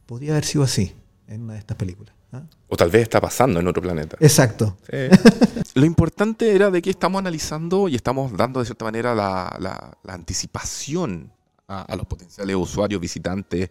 podría 0.07 0.33
haber 0.33 0.45
sido 0.45 0.63
así 0.63 0.93
en 1.29 1.43
una 1.43 1.53
de 1.55 1.59
estas 1.61 1.77
películas. 1.77 2.15
¿ah? 2.33 2.43
O 2.69 2.77
tal 2.77 2.91
vez 2.91 3.03
está 3.03 3.21
pasando 3.21 3.61
en 3.61 3.69
otro 3.69 3.81
planeta. 3.83 4.17
Exacto. 4.21 4.77
Lo 5.75 5.85
importante 5.87 6.55
era 6.55 6.71
de 6.71 6.83
que 6.83 6.91
estamos 6.91 7.19
analizando 7.21 7.89
y 7.89 7.95
estamos 7.95 8.37
dando 8.37 8.61
de 8.61 8.67
cierta 8.67 8.85
manera 8.85 9.15
la, 9.15 9.57
la- 9.61 9.97
la 10.03 10.15
anticipación 10.15 11.33
a, 11.69 11.83
a 11.83 11.97
los 11.97 12.07
potenciales 12.07 12.57
usuarios, 12.57 13.01
visitantes, 13.01 13.71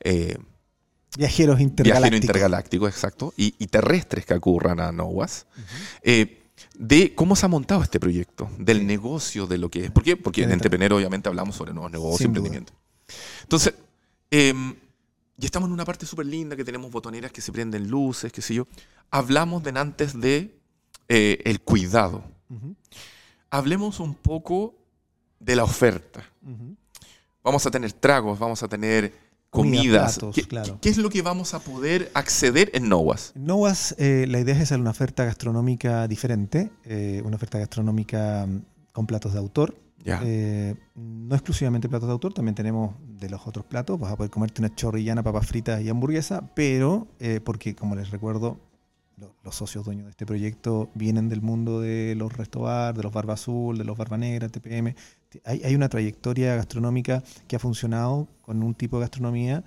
eh, 0.00 0.36
Viajeros 1.16 1.60
intergalácticos. 1.60 2.00
viajeros 2.10 2.20
intergalácticos, 2.24 2.88
exacto, 2.90 3.34
y, 3.36 3.54
y 3.58 3.68
terrestres 3.68 4.26
que 4.26 4.34
ocurran 4.34 4.80
a 4.80 4.90
NOWAS, 4.90 5.46
eh, 6.02 6.42
de 6.76 7.14
cómo 7.14 7.36
se 7.36 7.46
ha 7.46 7.48
montado 7.48 7.82
este 7.82 8.00
proyecto, 8.00 8.50
del 8.58 8.84
negocio, 8.84 9.46
de 9.46 9.58
lo 9.58 9.70
que 9.70 9.84
es. 9.84 9.90
¿Por 9.92 10.02
qué? 10.02 10.16
Porque 10.16 10.42
en 10.42 10.50
Entrepreneur 10.50 10.92
obviamente 10.94 11.28
hablamos 11.28 11.54
sobre 11.54 11.72
nuevos 11.72 11.92
negocios, 11.92 12.18
duda. 12.18 12.26
emprendimiento. 12.26 12.72
Entonces, 13.42 13.74
em, 14.32 14.74
y 15.38 15.44
estamos 15.44 15.68
en 15.68 15.72
una 15.72 15.84
parte 15.84 16.06
súper 16.06 16.26
linda 16.26 16.56
que 16.56 16.64
tenemos 16.64 16.90
botoneras 16.90 17.32
que 17.32 17.40
se 17.40 17.50
prenden 17.52 17.88
luces, 17.88 18.32
qué 18.32 18.40
sé 18.42 18.54
yo. 18.54 18.66
Hablamos 19.10 19.62
de 19.62 19.70
antes 19.78 20.18
de 20.20 20.58
eh, 21.08 21.38
el 21.44 21.60
cuidado. 21.60 22.24
Hablemos 23.50 24.00
un 24.00 24.14
poco 24.14 24.74
de 25.40 25.56
la 25.56 25.64
oferta. 25.64 26.24
Vamos 27.42 27.66
a 27.66 27.70
tener 27.70 27.92
tragos, 27.92 28.38
vamos 28.38 28.62
a 28.62 28.68
tener 28.68 29.12
Comida, 29.50 29.76
comidas. 29.78 30.18
platos, 30.18 30.34
¿Qué, 30.34 30.42
claro. 30.42 30.78
qué 30.80 30.88
es 30.88 30.98
lo 30.98 31.08
que 31.10 31.22
vamos 31.22 31.54
a 31.54 31.60
poder 31.60 32.10
acceder 32.14 32.70
en 32.74 32.88
NOWAS? 32.88 33.32
En 33.36 33.44
Nowas, 33.44 33.94
eh, 33.98 34.26
la 34.28 34.40
idea 34.40 34.54
es 34.56 34.62
hacer 34.62 34.80
una 34.80 34.90
oferta 34.90 35.24
gastronómica 35.24 36.08
diferente, 36.08 36.72
eh, 36.84 37.22
una 37.24 37.36
oferta 37.36 37.58
gastronómica 37.58 38.48
con 38.94 39.06
platos 39.06 39.32
de 39.34 39.38
autor. 39.40 39.76
Eh, 40.24 40.74
no 40.94 41.34
exclusivamente 41.34 41.88
platos 41.88 42.06
de 42.08 42.12
autor, 42.12 42.32
también 42.32 42.54
tenemos 42.54 42.94
de 43.20 43.28
los 43.28 43.46
otros 43.46 43.64
platos. 43.66 43.98
Vas 43.98 44.12
a 44.12 44.16
poder 44.16 44.30
comerte 44.30 44.60
una 44.62 44.74
chorrillana, 44.74 45.22
papas 45.22 45.46
fritas 45.46 45.82
y 45.82 45.88
hamburguesa, 45.88 46.50
pero 46.54 47.08
eh, 47.18 47.40
porque, 47.44 47.74
como 47.74 47.96
les 47.96 48.10
recuerdo, 48.10 48.58
lo- 49.16 49.34
los 49.42 49.54
socios 49.54 49.84
dueños 49.84 50.04
de 50.04 50.10
este 50.10 50.26
proyecto 50.26 50.90
vienen 50.94 51.28
del 51.28 51.40
mundo 51.42 51.80
de 51.80 52.14
los 52.16 52.32
restobar, 52.32 52.94
de 52.94 53.02
los 53.02 53.12
barba 53.12 53.34
azul, 53.34 53.76
de 53.78 53.84
los 53.84 53.96
barba 53.98 54.16
negra, 54.16 54.48
TPM. 54.48 54.94
Hay, 55.44 55.62
hay 55.64 55.74
una 55.74 55.88
trayectoria 55.88 56.54
gastronómica 56.54 57.22
que 57.48 57.56
ha 57.56 57.58
funcionado 57.58 58.28
con 58.42 58.62
un 58.62 58.74
tipo 58.74 58.98
de 58.98 59.02
gastronomía 59.02 59.64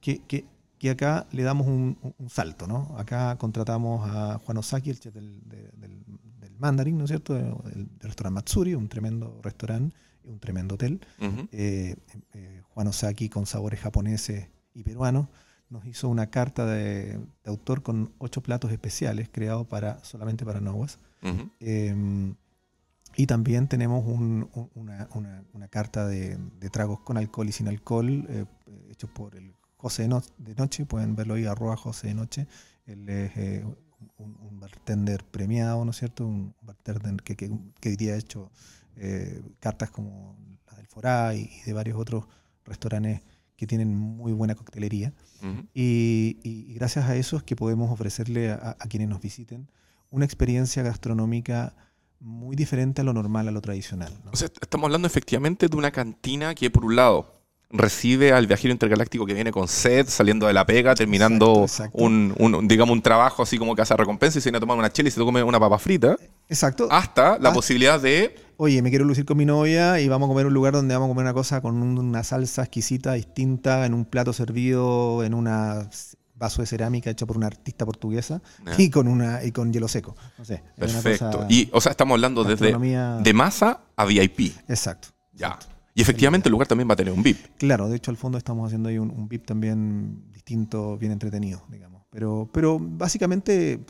que, 0.00 0.18
que- 0.26 0.44
que 0.78 0.90
acá 0.90 1.26
le 1.32 1.42
damos 1.42 1.66
un, 1.66 1.96
salto, 2.28 2.66
¿no? 2.66 2.94
Acá 2.98 3.36
contratamos 3.38 4.06
a 4.10 4.38
Juan 4.44 4.58
Osaki, 4.58 4.90
el 4.90 5.00
chef 5.00 5.14
del, 5.14 5.40
de- 5.48 5.70
del, 5.78 6.04
del 6.04 6.18
Mandarin, 6.58 6.96
¿no 6.98 7.04
es 7.04 7.10
cierto? 7.10 7.34
Del 7.34 7.88
restaurante 8.00 8.34
Matsuri, 8.34 8.74
un 8.74 8.88
tremendo 8.88 9.40
restaurante 9.42 9.94
un 10.24 10.40
tremendo 10.40 10.74
hotel. 10.74 11.00
Eh, 11.52 11.94
eh, 12.34 12.62
Juan 12.70 12.88
Osaki 12.88 13.28
con 13.28 13.46
sabores 13.46 13.78
japoneses 13.78 14.48
y 14.74 14.82
peruanos 14.82 15.28
nos 15.70 15.86
hizo 15.86 16.08
una 16.08 16.30
carta 16.30 16.66
de, 16.66 17.18
de 17.18 17.20
autor 17.50 17.82
con 17.82 18.12
ocho 18.18 18.40
platos 18.42 18.72
especiales 18.72 19.28
creados 19.30 19.66
para, 19.68 20.02
solamente 20.02 20.44
para 20.44 20.60
Nowas. 20.60 20.98
Eh, 21.60 22.34
y 23.18 23.26
también 23.26 23.66
tenemos 23.68 24.04
un- 24.06 24.48
un- 24.54 24.70
una, 24.74 25.08
una- 25.14 25.44
una 25.54 25.68
carta 25.68 26.06
de, 26.06 26.36
de 26.58 26.70
tragos 26.70 27.00
con 27.00 27.16
alcohol 27.16 27.48
y 27.48 27.52
sin 27.52 27.68
alcohol, 27.68 28.26
eh, 28.28 28.44
hecho 28.90 29.06
por 29.08 29.36
el 29.36 29.54
José 29.76 30.02
de, 30.02 30.08
No- 30.08 30.22
de 30.38 30.54
Noche, 30.56 30.84
pueden 30.86 31.14
verlo 31.16 31.34
ahí, 31.34 31.46
arroba 31.46 31.76
José 31.76 32.08
de 32.08 32.14
Noche. 32.14 32.46
Él 32.84 33.08
es 33.08 33.30
eh, 33.36 33.64
un, 34.18 34.36
un 34.40 34.60
bartender 34.60 35.24
premiado, 35.24 35.84
¿no 35.84 35.90
es 35.90 35.96
cierto? 35.98 36.26
Un 36.26 36.54
bartender 36.62 37.16
que, 37.22 37.36
que, 37.36 37.50
que 37.80 37.88
hoy 37.90 37.96
día 37.96 38.14
ha 38.14 38.16
hecho 38.16 38.50
eh, 38.96 39.42
cartas 39.60 39.90
como 39.90 40.36
la 40.70 40.76
del 40.76 40.86
Forá 40.86 41.34
y, 41.34 41.50
y 41.60 41.62
de 41.66 41.72
varios 41.72 41.98
otros 41.98 42.24
restaurantes 42.64 43.20
que 43.56 43.66
tienen 43.66 43.94
muy 43.96 44.32
buena 44.32 44.54
coctelería. 44.54 45.12
Y, 45.74 46.38
y- 46.42 46.66
y 46.70 46.74
gracias 46.74 47.06
a 47.06 47.16
eso 47.16 47.36
es 47.36 47.42
que 47.42 47.56
podemos 47.56 47.90
ofrecerle 47.90 48.50
a, 48.50 48.76
a 48.78 48.86
quienes 48.88 49.08
nos 49.08 49.20
visiten 49.20 49.68
una 50.10 50.24
experiencia 50.24 50.82
gastronómica 50.82 51.74
muy 52.20 52.56
diferente 52.56 53.02
a 53.02 53.04
lo 53.04 53.12
normal, 53.12 53.48
a 53.48 53.50
lo 53.50 53.60
tradicional. 53.60 54.12
¿no? 54.24 54.30
O 54.32 54.36
sea, 54.36 54.48
estamos 54.60 54.86
hablando 54.86 55.06
efectivamente 55.06 55.68
de 55.68 55.76
una 55.76 55.90
cantina 55.90 56.54
que, 56.54 56.70
por 56.70 56.84
un 56.84 56.96
lado, 56.96 57.35
recibe 57.70 58.32
al 58.32 58.46
viajero 58.46 58.72
intergaláctico 58.72 59.26
que 59.26 59.34
viene 59.34 59.50
con 59.50 59.66
sed, 59.68 60.06
saliendo 60.08 60.46
de 60.46 60.52
la 60.52 60.64
pega, 60.64 60.94
terminando 60.94 61.62
Exacto, 61.64 61.98
exacto. 61.98 61.98
Un, 62.04 62.34
un- 62.38 62.68
digamos, 62.68 62.92
un 62.92 63.02
trabajo 63.02 63.42
así 63.42 63.58
como 63.58 63.74
que 63.74 63.82
hace 63.82 63.96
recompensa 63.96 64.38
y 64.38 64.42
se 64.42 64.48
viene 64.48 64.58
a 64.58 64.60
tomar 64.60 64.78
una 64.78 64.90
chela 64.92 65.08
y 65.08 65.12
se 65.12 65.20
come 65.20 65.42
una 65.42 65.58
papa 65.58 65.78
frita, 65.78 66.16
Exacto. 66.48 66.86
hasta 66.90 67.38
la 67.38 67.50
Ah. 67.50 67.52
posibilidad 67.52 68.00
de... 68.00 68.36
Oye, 68.58 68.80
me 68.82 68.90
quiero 68.90 69.04
lucir 69.04 69.24
con 69.24 69.36
mi 69.36 69.44
novia 69.44 70.00
y 70.00 70.08
vamos 70.08 70.26
a 70.26 70.30
comer 70.30 70.46
un 70.46 70.54
lugar 70.54 70.72
donde 70.74 70.94
vamos 70.94 71.06
a 71.06 71.10
comer 71.10 71.24
una 71.24 71.34
cosa 71.34 71.60
con 71.60 71.82
un- 71.82 71.98
una 71.98 72.22
salsa 72.24 72.62
exquisita, 72.62 73.12
distinta, 73.14 73.84
en 73.84 73.94
un 73.94 74.04
plato 74.04 74.32
servido 74.32 75.24
en 75.24 75.34
un 75.34 75.44
vaso 76.38 76.60
de 76.62 76.66
cerámica 76.66 77.10
hecho 77.10 77.26
por 77.26 77.36
una 77.36 77.46
artista 77.48 77.84
portuguesa 77.84 78.40
y 78.78 78.90
con 78.90 79.08
una 79.08 79.42
y 79.42 79.52
con 79.52 79.72
hielo 79.72 79.88
seco. 79.88 80.14
No 80.38 80.44
sé, 80.44 80.62
es 80.76 80.92
una 80.92 81.02
Perfecto. 81.02 81.30
cosa- 81.38 81.46
Y, 81.50 81.68
o 81.72 81.80
sea, 81.80 81.90
estamos 81.90 82.14
hablando 82.14 82.44
desde 82.44 82.76
de 82.78 83.32
masa 83.34 83.80
a 83.96 84.04
VIP. 84.04 84.52
Exacto. 84.68 85.08
Ya. 85.34 85.58
Y 85.96 86.02
efectivamente 86.02 86.48
el 86.48 86.52
lugar 86.52 86.68
también 86.68 86.88
va 86.88 86.92
a 86.92 86.96
tener 86.96 87.12
un 87.12 87.22
VIP. 87.22 87.38
Claro, 87.56 87.88
de 87.88 87.96
hecho 87.96 88.10
al 88.10 88.18
fondo 88.18 88.36
estamos 88.36 88.66
haciendo 88.66 88.90
ahí 88.90 88.98
un, 88.98 89.10
un 89.10 89.28
VIP 89.28 89.46
también 89.46 90.30
distinto, 90.30 90.98
bien 90.98 91.10
entretenido, 91.10 91.64
digamos. 91.70 92.02
Pero, 92.10 92.48
pero 92.52 92.78
básicamente 92.78 93.80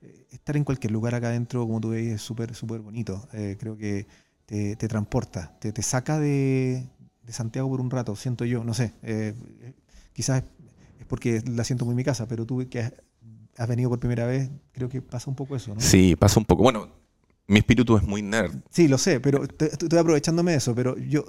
eh, 0.00 0.26
estar 0.30 0.56
en 0.56 0.62
cualquier 0.62 0.92
lugar 0.92 1.16
acá 1.16 1.26
adentro, 1.26 1.66
como 1.66 1.80
tú 1.80 1.90
ves, 1.90 2.06
es 2.06 2.22
súper, 2.22 2.54
súper 2.54 2.80
bonito. 2.80 3.28
Eh, 3.32 3.56
creo 3.58 3.76
que 3.76 4.06
te, 4.46 4.76
te 4.76 4.86
transporta, 4.86 5.58
te, 5.58 5.72
te 5.72 5.82
saca 5.82 6.20
de, 6.20 6.86
de 7.24 7.32
Santiago 7.32 7.68
por 7.68 7.80
un 7.80 7.90
rato, 7.90 8.14
siento 8.14 8.44
yo, 8.44 8.62
no 8.62 8.72
sé. 8.72 8.92
eh, 9.02 9.34
quizás 10.12 10.44
es 11.00 11.06
porque 11.06 11.42
la 11.46 11.64
siento 11.64 11.84
muy 11.84 11.92
en 11.94 11.96
mi 11.96 12.04
casa, 12.04 12.28
pero 12.28 12.46
tú 12.46 12.64
que 12.70 12.78
has, 12.80 12.92
has 13.56 13.68
venido 13.68 13.90
por 13.90 13.98
primera 13.98 14.24
vez, 14.24 14.50
creo 14.70 14.88
que 14.88 15.02
pasa 15.02 15.28
un 15.30 15.34
poco 15.36 15.56
eso, 15.56 15.74
¿no? 15.74 15.80
Sí, 15.80 16.14
pasa 16.14 16.38
un 16.38 16.46
poco. 16.46 16.62
Bueno, 16.62 16.88
mi 17.48 17.58
espíritu 17.58 17.96
es 17.96 18.02
muy 18.02 18.22
nerd. 18.22 18.54
Sí, 18.70 18.88
lo 18.88 18.98
sé, 18.98 19.20
pero 19.20 19.44
estoy 19.44 19.98
aprovechándome 19.98 20.52
de 20.52 20.58
eso, 20.58 20.74
pero 20.74 20.96
yo 20.98 21.24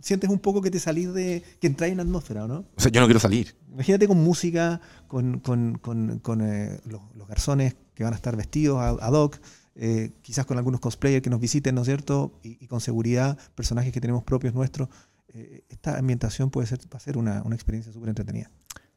sientes 0.00 0.28
un 0.28 0.38
poco 0.40 0.60
que 0.62 0.70
te 0.70 0.80
salís 0.80 1.12
de, 1.14 1.42
que 1.60 1.66
entráis 1.68 1.92
en 1.92 2.00
atmósfera, 2.00 2.44
¿o 2.44 2.48
¿no? 2.48 2.64
O 2.76 2.80
sea, 2.80 2.90
yo 2.90 3.00
no 3.00 3.06
quiero 3.06 3.20
salir. 3.20 3.54
Imagínate 3.72 4.08
con 4.08 4.18
música, 4.22 4.80
con, 5.06 5.38
con- 5.40 5.78
con- 5.78 6.18
con, 6.18 6.40
eh, 6.42 6.80
los, 6.86 7.00
los 7.14 7.28
garzones 7.28 7.76
que 7.94 8.02
van 8.04 8.12
a 8.12 8.16
estar 8.16 8.36
vestidos 8.36 8.78
a- 8.80 8.88
ad 9.06 9.12
hoc, 9.12 9.38
eh, 9.76 10.10
quizás 10.20 10.44
con 10.46 10.58
algunos 10.58 10.80
cosplayers 10.80 11.22
que 11.22 11.30
nos 11.30 11.40
visiten, 11.40 11.74
¿no 11.76 11.82
es 11.82 11.86
cierto? 11.86 12.38
Y, 12.42 12.58
y 12.62 12.66
con 12.66 12.80
seguridad, 12.80 13.38
personajes 13.54 13.92
que 13.92 14.00
tenemos 14.00 14.24
propios 14.24 14.54
nuestros. 14.54 14.88
Eh, 15.34 15.64
esta 15.70 15.96
ambientación 15.96 16.50
puede 16.50 16.66
ser, 16.66 16.78
va 16.92 16.96
a 16.96 17.00
ser 17.00 17.16
una, 17.16 17.42
una 17.44 17.54
experiencia 17.54 17.92
súper 17.92 18.08
entretenida. 18.10 18.50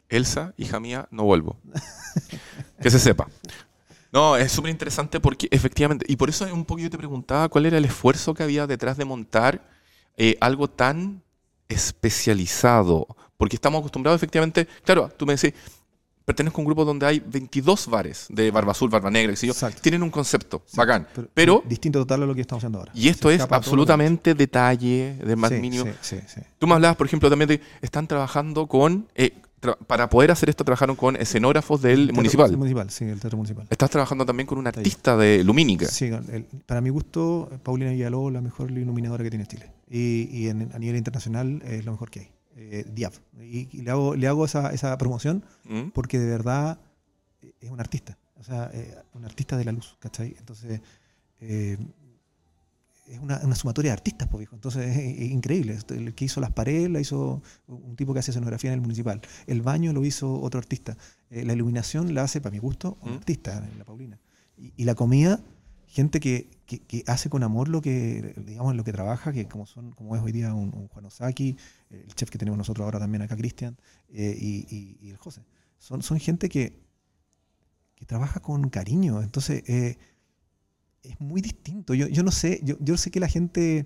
Elsa, 0.10 0.54
hija 0.58 0.80
mía, 0.80 1.08
no 1.12 1.24
vuelvo. 1.24 1.58
que 2.82 2.90
se 2.90 3.00
sepa. 3.00 3.28
No, 4.16 4.38
es 4.38 4.50
súper 4.52 4.72
interesante 4.72 5.20
porque 5.20 5.50
efectivamente, 5.52 6.06
y 6.08 6.16
por 6.16 6.30
eso 6.30 6.46
un 6.54 6.64
poco 6.64 6.80
yo 6.80 6.90
te 6.90 6.98
preguntaba 6.98 7.50
cuál 7.50 7.66
era 7.66 7.78
el 7.78 7.84
esfuerzo 7.84 8.34
que 8.34 8.44
había 8.44 8.66
detrás 8.66 8.96
de 8.96 9.04
montar 9.04 9.70
eh, 10.16 10.38
algo 10.40 10.70
tan 10.70 11.22
especializado. 11.68 13.08
Porque 13.36 13.58
estamos 13.58 13.80
acostumbrados 13.80 14.18
efectivamente, 14.18 14.68
claro, 14.86 15.10
tú 15.10 15.26
me 15.26 15.36
decís, 15.36 15.54
pertenezco 16.24 16.60
a 16.60 16.62
un 16.62 16.66
grupo 16.66 16.86
donde 16.86 17.06
hay 17.06 17.20
22 17.20 17.88
bares 17.88 18.28
de 18.30 18.50
barba 18.52 18.72
azul, 18.72 18.90
barba 18.90 19.12
negra, 19.12 19.36
sé 19.36 19.48
yo, 19.48 19.54
tienen 19.82 20.02
un 20.02 20.10
concepto, 20.10 20.64
bacán. 20.74 21.06
Pero, 21.34 21.62
distinto 21.68 22.00
total 22.00 22.24
a 22.24 22.26
lo 22.26 22.34
que 22.34 22.40
estamos 22.42 22.62
haciendo 22.62 22.80
ahora. 22.80 22.94
y 22.96 23.10
esto 23.10 23.30
es 23.30 23.42
absolutamente 23.42 24.34
detalle, 24.34 25.18
de 25.22 25.36
más 25.36 25.52
Sí, 25.52 25.58
mínimo. 25.60 25.84
sí, 26.02 26.16
sí, 26.18 26.20
sí. 26.26 26.42
Tú 26.58 26.68
me 26.68 26.76
hablabas, 26.76 26.96
por 26.96 27.06
ejemplo, 27.08 27.30
también 27.30 27.50
de 27.50 27.62
están 27.82 28.08
trabajando 28.08 28.68
con, 28.68 29.10
eh, 29.16 29.34
para 29.88 30.10
poder 30.10 30.30
hacer 30.32 30.50
esto, 30.50 30.64
trabajaron 30.64 30.96
con 30.96 31.16
escenógrafos 31.16 31.82
del 31.82 31.98
Teatro 32.08 32.16
municipal. 32.16 32.58
Municipal, 32.58 32.90
sí, 32.92 33.06
el 33.06 33.20
teatro 33.20 33.38
municipal. 33.38 33.66
Estás 33.70 33.90
trabajando 33.90 34.26
también 34.26 34.46
con 34.46 34.58
un 34.58 34.68
artista 34.68 35.18
de 35.18 35.44
Lumínica. 35.44 35.88
Sí, 35.88 36.06
el- 36.06 36.46
para 36.66 36.82
mi 36.82 36.90
gusto, 36.90 37.50
Paulina 37.64 37.92
Villalobos 37.92 38.32
la 38.32 38.42
mejor 38.42 38.70
iluminadora 38.72 39.24
que 39.24 39.30
tiene 39.32 39.48
Chile. 39.48 39.72
Y, 39.90 40.30
y 40.32 40.50
en- 40.50 40.70
a 40.74 40.78
nivel 40.80 40.98
internacional 40.98 41.62
es 41.66 41.84
lo 41.86 41.92
mejor 41.94 42.12
que 42.12 42.20
hay. 42.20 42.32
Eh, 42.58 42.86
Diab. 42.94 43.12
Y, 43.42 43.68
y 43.72 43.82
le 43.82 43.92
hago, 43.92 44.16
le 44.16 44.28
hago 44.28 44.46
esa, 44.46 44.72
esa 44.72 44.98
promoción 44.98 45.44
¿Mm? 45.66 45.90
porque 45.94 46.20
de 46.20 46.30
verdad 46.30 46.80
eh, 47.42 47.54
es 47.62 47.70
un 47.72 47.80
artista. 47.80 48.18
O 48.38 48.44
sea, 48.44 48.70
eh, 48.74 48.96
un 49.14 49.26
artista 49.26 49.58
de 49.58 49.66
la 49.66 49.72
luz, 49.72 49.96
¿cachai? 50.00 50.36
Entonces, 50.38 50.80
eh, 51.42 51.78
es 53.06 53.20
una, 53.20 53.56
sumatoria 53.56 53.92
de 53.92 53.94
artistas, 53.94 54.28
pues, 54.28 54.40
viejo. 54.40 54.56
Entonces 54.56 54.98
es, 54.98 55.32
increíble. 55.32 55.78
El 55.90 56.14
que 56.14 56.26
hizo 56.26 56.42
las 56.42 56.52
paredes 56.52 56.90
la 56.90 57.00
hizo 57.00 57.42
un 57.68 57.96
tipo 57.96 58.14
que 58.14 58.20
hace 58.20 58.32
escenografía 58.32 58.72
en 58.72 58.76
el 58.76 58.82
municipal. 58.82 59.22
El 59.48 59.62
baño 59.62 59.94
lo 59.94 60.04
hizo 60.06 60.42
otro 60.42 60.60
artista. 60.60 60.98
la 61.30 61.54
iluminación 61.54 62.14
la 62.14 62.24
hace, 62.24 62.42
para 62.42 62.54
mi 62.54 62.60
gusto, 62.60 62.98
un 63.02 63.14
artista, 63.14 63.68
la 63.78 63.86
Paulina. 63.86 64.20
y 64.58 64.84
la 64.86 64.96
comida 64.96 65.40
gente 65.96 66.20
que, 66.20 66.50
que, 66.66 67.04
hace 67.08 67.30
con 67.30 67.42
amor 67.44 67.70
lo 67.70 67.82
que, 67.82 68.34
digamos, 68.46 68.76
lo 68.76 68.84
que 68.84 68.92
trabaja, 68.92 69.32
que 69.32 69.48
como 69.48 69.66
son, 69.66 69.94
como 69.94 70.14
es 70.18 70.22
hoy 70.22 70.34
día 70.34 70.54
un, 70.54 70.90
Juan 70.90 71.06
Osaki, 71.06 71.56
el 71.90 72.14
chef 72.16 72.30
que 72.30 72.38
tenemos 72.38 72.58
nosotros 72.58 72.84
ahora 72.84 73.00
también 73.00 73.22
acá, 73.22 73.38
Cristian, 73.38 73.78
eh, 74.10 74.36
y, 74.38 74.98
y, 75.02 75.10
el 75.10 75.16
José. 75.16 75.46
Son, 75.78 76.02
son 76.02 76.20
gente 76.20 76.50
que, 76.50 76.82
que 77.96 78.06
trabaja 78.06 78.42
con 78.42 78.70
cariño. 78.70 79.22
Entonces, 79.22 79.64
eh, 79.68 79.98
es 81.10 81.20
muy 81.20 81.42
distinto. 81.42 81.94
Yo, 81.94 82.08
yo 82.08 82.24
no 82.24 82.32
sé, 82.32 82.60
yo, 82.64 82.76
yo, 82.80 82.98
sé 82.98 83.12
que 83.12 83.20
la 83.20 83.28
gente 83.28 83.86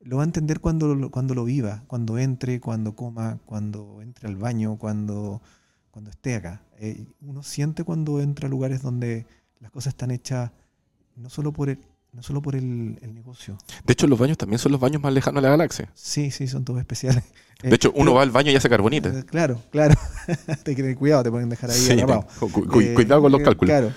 lo 0.00 0.16
va 0.16 0.22
a 0.22 0.26
entender 0.26 0.60
cuando, 0.60 1.10
cuando 1.10 1.34
lo 1.34 1.44
viva, 1.44 1.84
cuando 1.86 2.18
entre, 2.18 2.60
cuando 2.60 2.94
coma, 2.94 3.38
cuando 3.46 4.00
entre 4.02 4.28
al 4.28 4.36
baño, 4.36 4.76
cuando, 4.78 5.42
cuando 5.90 6.10
esté 6.10 6.34
acá. 6.36 6.62
Eh, 6.78 7.04
uno 7.20 7.42
siente 7.42 7.84
cuando 7.84 8.20
entra 8.20 8.46
a 8.46 8.50
lugares 8.50 8.82
donde 8.82 9.26
las 9.60 9.70
cosas 9.70 9.92
están 9.92 10.10
hechas 10.10 10.50
no 11.16 11.28
solo 11.28 11.52
por 11.52 11.68
el, 11.68 11.78
no 12.12 12.22
solo 12.22 12.42
por 12.42 12.56
el, 12.56 12.98
negocio. 13.14 13.56
De 13.84 13.92
hecho, 13.92 14.06
los 14.06 14.18
baños 14.18 14.38
también 14.38 14.58
son 14.58 14.72
los 14.72 14.80
baños 14.80 15.02
más 15.02 15.12
lejanos 15.12 15.42
de 15.42 15.48
la 15.48 15.50
galaxia. 15.50 15.90
Sí, 15.94 16.30
sí, 16.30 16.46
son 16.48 16.64
todos 16.64 16.80
especiales. 16.80 17.24
De 17.62 17.74
hecho, 17.74 17.92
uno 17.94 18.14
va 18.14 18.22
al 18.22 18.30
baño 18.30 18.50
y 18.50 18.56
hace 18.56 18.70
carbonita. 18.70 19.10
Eh, 19.10 19.22
claro, 19.24 19.60
claro. 19.70 19.94
te 20.64 20.96
cuidado, 20.96 21.24
te 21.24 21.30
pueden 21.30 21.50
dejar 21.50 21.70
ahí 21.70 21.76
sí, 21.76 21.92
eh, 21.92 22.06
cuidado 22.94 23.20
con 23.20 23.32
los 23.32 23.42
cálculos. 23.42 23.70
Claro. 23.70 23.92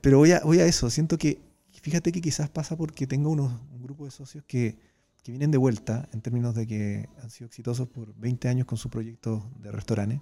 Pero 0.00 0.18
voy 0.18 0.32
a, 0.32 0.40
voy 0.40 0.58
a 0.58 0.66
eso. 0.66 0.90
Siento 0.90 1.16
que, 1.16 1.40
fíjate 1.80 2.12
que 2.12 2.20
quizás 2.20 2.48
pasa 2.48 2.76
porque 2.76 3.06
tengo 3.06 3.30
unos, 3.30 3.52
un 3.72 3.82
grupo 3.82 4.04
de 4.04 4.10
socios 4.10 4.44
que, 4.46 4.78
que 5.22 5.32
vienen 5.32 5.50
de 5.50 5.58
vuelta 5.58 6.08
en 6.12 6.20
términos 6.20 6.54
de 6.54 6.66
que 6.66 7.08
han 7.22 7.30
sido 7.30 7.46
exitosos 7.46 7.88
por 7.88 8.14
20 8.14 8.48
años 8.48 8.66
con 8.66 8.78
su 8.78 8.90
proyecto 8.90 9.50
de 9.60 9.72
restaurantes 9.72 10.20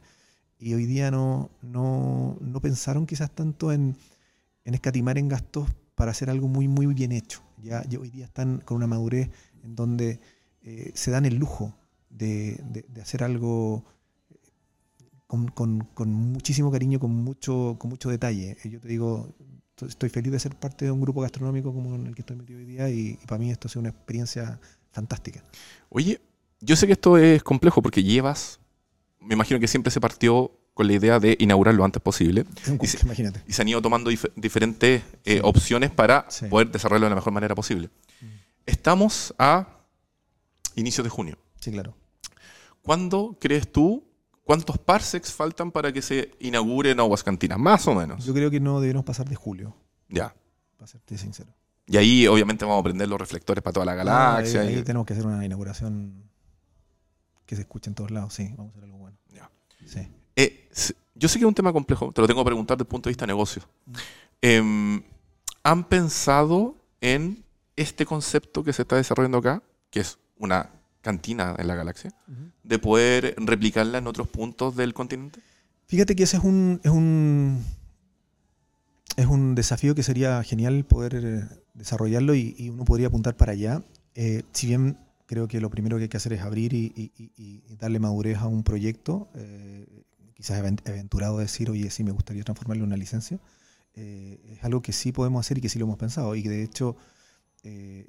y 0.58 0.74
hoy 0.74 0.86
día 0.86 1.10
no, 1.10 1.50
no, 1.62 2.36
no 2.40 2.60
pensaron 2.60 3.06
quizás 3.06 3.30
tanto 3.30 3.72
en, 3.72 3.96
en 4.64 4.74
escatimar 4.74 5.18
en 5.18 5.28
gastos 5.28 5.68
para 5.94 6.10
hacer 6.10 6.30
algo 6.30 6.48
muy, 6.48 6.68
muy 6.68 6.86
bien 6.86 7.12
hecho. 7.12 7.42
Ya, 7.62 7.82
hoy 7.98 8.10
día 8.10 8.24
están 8.24 8.60
con 8.60 8.76
una 8.76 8.86
madurez 8.86 9.30
en 9.64 9.74
donde 9.74 10.20
eh, 10.62 10.92
se 10.94 11.10
dan 11.10 11.26
el 11.26 11.36
lujo 11.36 11.74
de, 12.10 12.84
hacer 13.00 13.24
algo 13.24 13.84
eh, 14.30 14.36
con, 15.26 16.12
muchísimo 16.12 16.70
cariño, 16.70 17.00
con 17.00 17.12
mucho, 17.12 17.76
con 17.78 17.90
mucho 17.90 18.10
detalle. 18.10 18.56
Eh, 18.62 18.68
yo 18.68 18.80
te 18.80 18.88
digo, 18.88 19.34
estoy 19.86 20.08
feliz 20.08 20.32
de 20.32 20.38
ser 20.38 20.54
parte 20.56 20.84
de 20.84 20.90
un 20.90 21.00
grupo 21.00 21.20
gastronómico 21.20 21.72
como 21.72 21.94
en 21.94 22.06
el 22.08 22.14
que 22.14 22.22
estoy 22.22 22.36
metido 22.36 22.58
hoy 22.58 22.64
día 22.64 22.88
y, 22.90 23.18
para 23.26 23.38
mí 23.38 23.50
esto 23.50 23.68
ha 23.68 23.70
sido 23.70 23.80
una 23.80 23.90
experiencia 23.90 24.58
fantástica. 24.92 25.42
Oye, 25.88 26.20
yo 26.60 26.76
sé 26.76 26.86
que 26.86 26.94
esto 26.94 27.16
es 27.16 27.42
complejo 27.42 27.82
porque 27.82 28.02
llevas, 28.02 28.58
me 29.20 29.34
imagino 29.34 29.60
que 29.60 29.68
siempre 29.68 29.90
se 29.90 30.00
partió 30.00 30.52
con 30.74 30.86
la 30.86 30.92
idea 30.92 31.18
de 31.18 31.36
inaugurar 31.40 31.74
lo 31.74 31.84
antes 31.84 32.00
posible. 32.00 32.44
y, 32.80 32.86
se, 32.86 33.04
imagínate. 33.04 33.42
y 33.46 33.52
se 33.52 33.62
han 33.62 33.68
ido 33.68 33.82
tomando 33.82 34.10
diferentes 34.36 35.02
eh, 35.24 35.40
opciones 35.42 35.90
para 35.90 36.26
poder 36.48 36.70
desarrollarlo 36.70 37.06
de 37.06 37.10
la 37.10 37.16
mejor 37.16 37.32
manera 37.32 37.54
posible. 37.54 37.88
Mm. 38.20 38.26
Estamos 38.66 39.34
a 39.38 39.66
inicios 40.76 41.04
de 41.04 41.10
junio. 41.10 41.36
Sí, 41.60 41.72
claro. 41.72 41.94
¿Cuándo 42.82 43.36
crees 43.40 43.70
tú, 43.70 44.07
cuántos 44.48 44.78
parsecs 44.78 45.30
faltan 45.30 45.70
para 45.70 45.92
que 45.92 46.00
se 46.00 46.30
inaugure 46.40 46.92
en 46.92 47.00
Aguascantinas? 47.00 47.58
Más 47.58 47.86
o 47.86 47.94
menos. 47.94 48.24
Yo 48.24 48.32
creo 48.32 48.50
que 48.50 48.60
no 48.60 48.80
debemos 48.80 49.04
pasar 49.04 49.28
de 49.28 49.36
julio. 49.36 49.76
Ya. 50.08 50.34
Para 50.78 50.86
serte 50.86 51.18
sincero. 51.18 51.52
Y 51.86 51.98
ahí 51.98 52.26
obviamente 52.26 52.64
vamos 52.64 52.80
a 52.80 52.82
prender 52.82 53.08
los 53.08 53.20
reflectores 53.20 53.62
para 53.62 53.74
toda 53.74 53.84
la 53.84 53.94
galaxia. 53.94 54.62
ahí, 54.62 54.82
tenemos 54.82 55.06
que 55.06 55.12
hacer 55.12 55.26
una 55.26 55.44
inauguración 55.44 56.30
que 57.44 57.56
se 57.56 57.62
escuche 57.62 57.90
en 57.90 57.94
todos 57.94 58.10
lados, 58.10 58.32
sí, 58.32 58.54
vamos 58.56 58.68
a 58.68 58.78
hacer 58.78 58.84
algo 58.84 58.96
bueno. 58.96 59.18
Ya. 59.34 59.50
Sí. 59.84 60.08
Eh, 60.34 60.70
yo 61.14 61.28
sé 61.28 61.38
que 61.38 61.44
es 61.44 61.48
un 61.48 61.54
tema 61.54 61.70
complejo, 61.70 62.10
te 62.12 62.22
lo 62.22 62.26
tengo 62.26 62.40
que 62.40 62.46
preguntar 62.46 62.78
desde 62.78 62.84
el 62.84 62.88
punto 62.88 63.08
de 63.08 63.10
vista 63.10 63.26
de 63.26 63.32
negocio. 63.32 63.62
Em, 64.40 65.02
¿Han 65.62 65.84
pensado 65.84 66.74
en 67.02 67.44
este 67.76 68.06
concepto 68.06 68.64
que 68.64 68.72
se 68.72 68.82
está 68.82 68.96
desarrollando 68.96 69.38
acá, 69.38 69.62
que 69.90 70.00
es 70.00 70.18
una 70.38 70.70
cantina 71.00 71.54
en 71.58 71.66
la 71.66 71.74
galaxia, 71.74 72.12
de 72.62 72.78
poder 72.78 73.34
replicarla 73.38 73.98
en 73.98 74.06
otros 74.06 74.28
puntos 74.28 74.76
del 74.76 74.94
continente? 74.94 75.40
Fíjate 75.86 76.14
que 76.16 76.24
ese 76.24 76.36
es 76.36 76.44
un, 76.44 76.80
es 76.82 76.90
un, 76.90 77.64
es 79.16 79.26
un 79.26 79.54
desafío 79.54 79.94
que 79.94 80.02
sería 80.02 80.42
genial 80.42 80.84
poder 80.84 81.14
eh, 81.14 81.44
desarrollarlo 81.74 82.34
y, 82.34 82.70
uno 82.70 82.84
podría 82.84 83.06
apuntar 83.06 83.36
para 83.36 83.52
allá. 83.52 83.82
Eh, 84.14 84.42
si 84.52 84.66
bien 84.66 84.98
creo 85.26 85.48
que 85.48 85.60
lo 85.60 85.70
primero 85.70 85.96
que 85.96 86.04
hay 86.04 86.08
que 86.08 86.16
hacer 86.16 86.32
es 86.32 86.42
abrir 86.42 86.74
y, 86.74 87.62
darle 87.78 88.00
madurez 88.00 88.38
a 88.38 88.46
un 88.46 88.64
proyecto, 88.64 89.28
quizás 90.34 90.58
aventurado 90.58 91.38
decir, 91.38 91.70
oye, 91.70 91.90
sí 91.90 92.04
me 92.04 92.12
gustaría 92.12 92.42
transformarlo 92.44 92.84
en 92.84 92.88
una 92.88 92.96
licencia, 92.96 93.38
eh, 94.00 94.38
es 94.52 94.62
algo 94.62 94.80
que 94.80 94.92
sí 94.92 95.10
podemos 95.10 95.44
hacer 95.44 95.58
y 95.58 95.60
que 95.60 95.68
sí 95.68 95.78
lo 95.78 95.84
hemos 95.86 95.98
pensado. 95.98 96.34
Y 96.36 96.42
que 96.42 96.48
de 96.48 96.62
hecho 96.62 96.96
eh, 97.64 98.08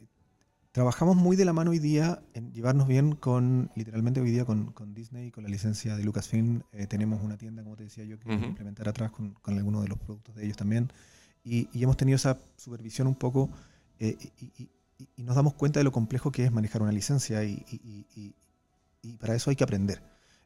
trabajamos 0.80 1.18
muy 1.18 1.36
de 1.36 1.44
la 1.44 1.52
mano 1.52 1.72
hoy 1.72 1.80
día 1.80 2.22
en 2.34 2.54
llevarnos 2.54 2.88
bien 2.88 3.14
con, 3.14 3.70
literalmente 3.76 4.22
hoy 4.22 4.32
día 4.32 4.46
con, 4.46 4.72
con 4.72 4.94
Disney, 4.94 5.30
con 5.30 5.44
la 5.44 5.50
licencia 5.50 5.98
de 5.98 6.06
Lucasfilm. 6.06 6.62
Eh, 6.72 6.88
tenemos 6.88 7.22
una 7.22 7.38
tienda, 7.38 7.64
como 7.64 7.76
te 7.76 7.84
decía 7.84 8.06
yo, 8.06 8.18
que 8.18 8.32
implementar 8.32 8.88
atrás 8.88 9.12
con, 9.12 9.34
con 9.42 9.58
algunos 9.58 9.82
de 9.82 9.90
los 9.90 9.98
productos 9.98 10.36
de 10.36 10.46
ellos 10.46 10.56
también. 10.56 10.90
Y, 11.44 11.68
hemos 11.74 11.98
tenido 11.98 12.16
esa 12.16 12.38
supervisión 12.56 13.08
un 13.08 13.16
poco 13.16 13.50
y, 14.00 14.16
y, 15.18 15.22
nos 15.22 15.36
damos 15.36 15.54
cuenta 15.56 15.82
de 15.82 15.84
lo 15.84 15.92
complejo 15.92 16.32
que 16.32 16.46
es 16.46 16.52
manejar 16.54 16.82
una 16.82 16.94
licencia 16.94 17.44
y, 17.44 17.66
y 19.02 19.18
para 19.18 19.36
eso 19.36 19.50
hay 19.50 19.58
que 19.58 19.66
aprender. 19.66 20.02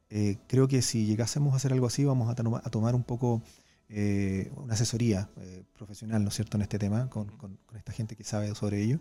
Eh, 0.10 0.38
creo 0.48 0.68
que 0.68 0.82
si 0.82 1.06
llegásemos 1.06 1.54
a 1.54 1.58
hacer 1.58 1.74
algo 1.74 1.88
así, 1.88 2.06
vamos 2.06 2.28
a, 2.28 2.32
a 2.32 2.70
tomar 2.70 2.96
un 2.96 3.04
poco 3.04 3.44
eh, 3.90 4.52
una 4.56 4.74
asesoría 4.74 5.30
eh, 5.38 5.64
profesional, 5.74 6.24
¿no 6.24 6.30
es 6.30 6.36
cierto?, 6.36 6.58
en 6.58 6.64
este 6.64 6.80
tema, 6.80 7.10
con, 7.10 7.32
esta 7.76 7.92
gente 7.92 8.16
que 8.16 8.24
sabe 8.24 8.54
sobre 8.56 8.82
ello, 8.82 9.00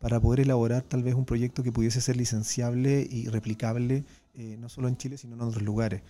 para 0.00 0.18
poder 0.18 0.40
elaborar 0.40 0.82
tal 0.82 1.04
vez 1.04 1.14
un 1.14 1.24
proyecto 1.24 1.62
que 1.62 1.70
pudiese 1.70 2.00
ser 2.00 2.16
licenciable 2.16 3.06
y 3.08 3.28
replicable, 3.28 4.04
no 4.58 4.68
solo 4.70 4.88
en 4.88 4.96
Chile, 4.96 5.18
sino 5.18 5.34
en 5.34 5.42
otros 5.42 5.62
lugares, 5.62 6.02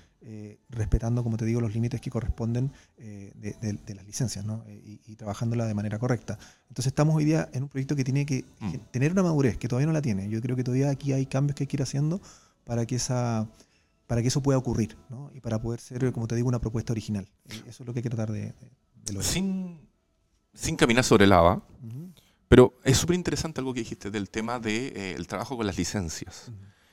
respetando, 0.68 1.24
como 1.24 1.37
te 1.37 1.44
digo, 1.44 1.61
los 1.61 1.74
límites 1.74 2.00
que 2.00 2.09
corresponden 2.09 2.70
de, 2.96 3.94
las 3.94 4.07
licencias, 4.07 4.44
¿no? 4.44 4.64
y, 4.68 5.00
y, 5.05 5.16
trabajándola 5.16 5.66
de 5.66 5.74
manera 5.74 5.98
correcta. 5.98 6.38
Entonces 6.68 6.87
estamos 6.87 7.16
hoy 7.16 7.24
día 7.24 7.48
en 7.53 7.64
un 7.64 7.68
proyecto 7.68 7.96
que 7.96 8.05
tiene 8.05 8.24
que, 8.24 8.44
que 8.70 8.79
mm. 8.79 8.83
tener 8.92 9.11
una 9.11 9.24
madurez, 9.24 9.59
que 9.59 9.66
todavía 9.66 9.88
no 9.88 9.92
la 9.92 10.03
tiene. 10.03 10.29
Yo 10.29 10.40
creo 10.40 10.55
que 10.55 10.62
todavía 10.62 10.90
aquí 10.90 11.12
hay 11.12 11.26
cambios 11.26 11.57
que 11.57 11.64
hay 11.64 11.66
que 11.66 11.76
ir 11.76 11.83
haciendo 11.83 12.20
para 12.64 12.87
que 12.87 12.94
esa 12.94 13.48
para 14.11 14.22
que 14.22 14.29
eso 14.29 14.42
pueda 14.42 14.59
ocurrir 14.59 14.96
¿no? 15.09 15.31
y 15.33 15.38
para 15.38 15.62
poder 15.62 15.79
ser, 15.79 16.12
como 16.12 16.26
te 16.26 16.35
digo, 16.35 16.48
una 16.48 16.59
propuesta 16.59 16.92
original. 16.92 17.29
Eh, 17.44 17.62
eso 17.68 17.85
es 17.85 17.87
lo 17.87 17.92
que 17.92 18.00
hay 18.00 18.03
que 18.03 18.11
tratar 18.11 18.33
de, 18.33 18.53
lograr. 19.07 19.22
Sin, 19.22 19.79
sin 20.53 20.74
caminar 20.74 21.05
sobre 21.05 21.29
lava, 21.29 21.62
pero 22.51 22.75
es 22.83 22.99
súper 22.99 23.15
interesante 23.15 23.61
algo 23.61 23.73
que 23.73 23.79
dijiste 23.79 24.11
del 24.11 24.29
tema 24.29 24.59
del 24.59 24.93
de, 24.93 25.13
eh, 25.13 25.25
trabajo 25.25 25.57
con 25.57 25.65
las 25.65 25.79
licencias. 25.79 26.51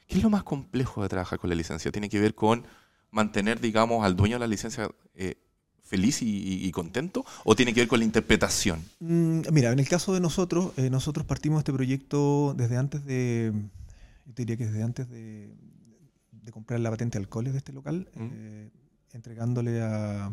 ¿Qué 0.07 0.17
es 0.17 0.23
lo 0.23 0.29
más 0.29 0.43
complejo 0.43 1.01
de 1.01 1.09
trabajar 1.09 1.39
con 1.39 1.49
la 1.49 1.55
licencia? 1.55 1.91
¿Tiene 1.91 2.09
que 2.09 2.19
ver 2.19 2.35
con 2.35 2.63
mantener, 3.09 3.59
digamos, 3.59 4.05
al 4.05 4.15
dueño 4.15 4.35
de 4.35 4.41
la 4.41 4.47
licencia 4.47 4.87
eh, 5.15 5.33
feliz 5.81 6.19
y, 6.21 6.71
contento? 6.71 7.25
¿O 7.43 7.55
tiene 7.55 7.73
que 7.73 7.79
ver 7.79 7.87
con 7.87 7.97
la 7.97 8.05
interpretación? 8.05 8.83
Mm, 8.99 9.41
mira, 9.51 9.71
en 9.71 9.79
el 9.79 9.89
caso 9.89 10.13
de 10.13 10.19
nosotros, 10.19 10.77
nosotros 10.91 11.25
partimos 11.25 11.61
este 11.61 11.73
proyecto 11.73 12.53
desde 12.55 12.77
antes 12.77 13.03
de, 13.03 13.51
yo 14.27 14.33
diría 14.35 14.57
que 14.57 14.67
desde 14.67 14.83
antes 14.83 15.09
de, 15.09 15.55
de 16.29 16.51
comprar 16.51 16.79
la 16.81 16.91
patente 16.91 17.17
alcoholes 17.17 17.53
de 17.53 17.57
este 17.57 17.73
local, 17.73 18.07
eh, 18.15 18.69
entregándole 19.11 19.81
a, 19.81 20.31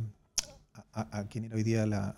a, 0.93 1.25
quien 1.31 1.47
era 1.47 1.57
hoy 1.57 1.63
día 1.63 1.87
la, 1.87 2.15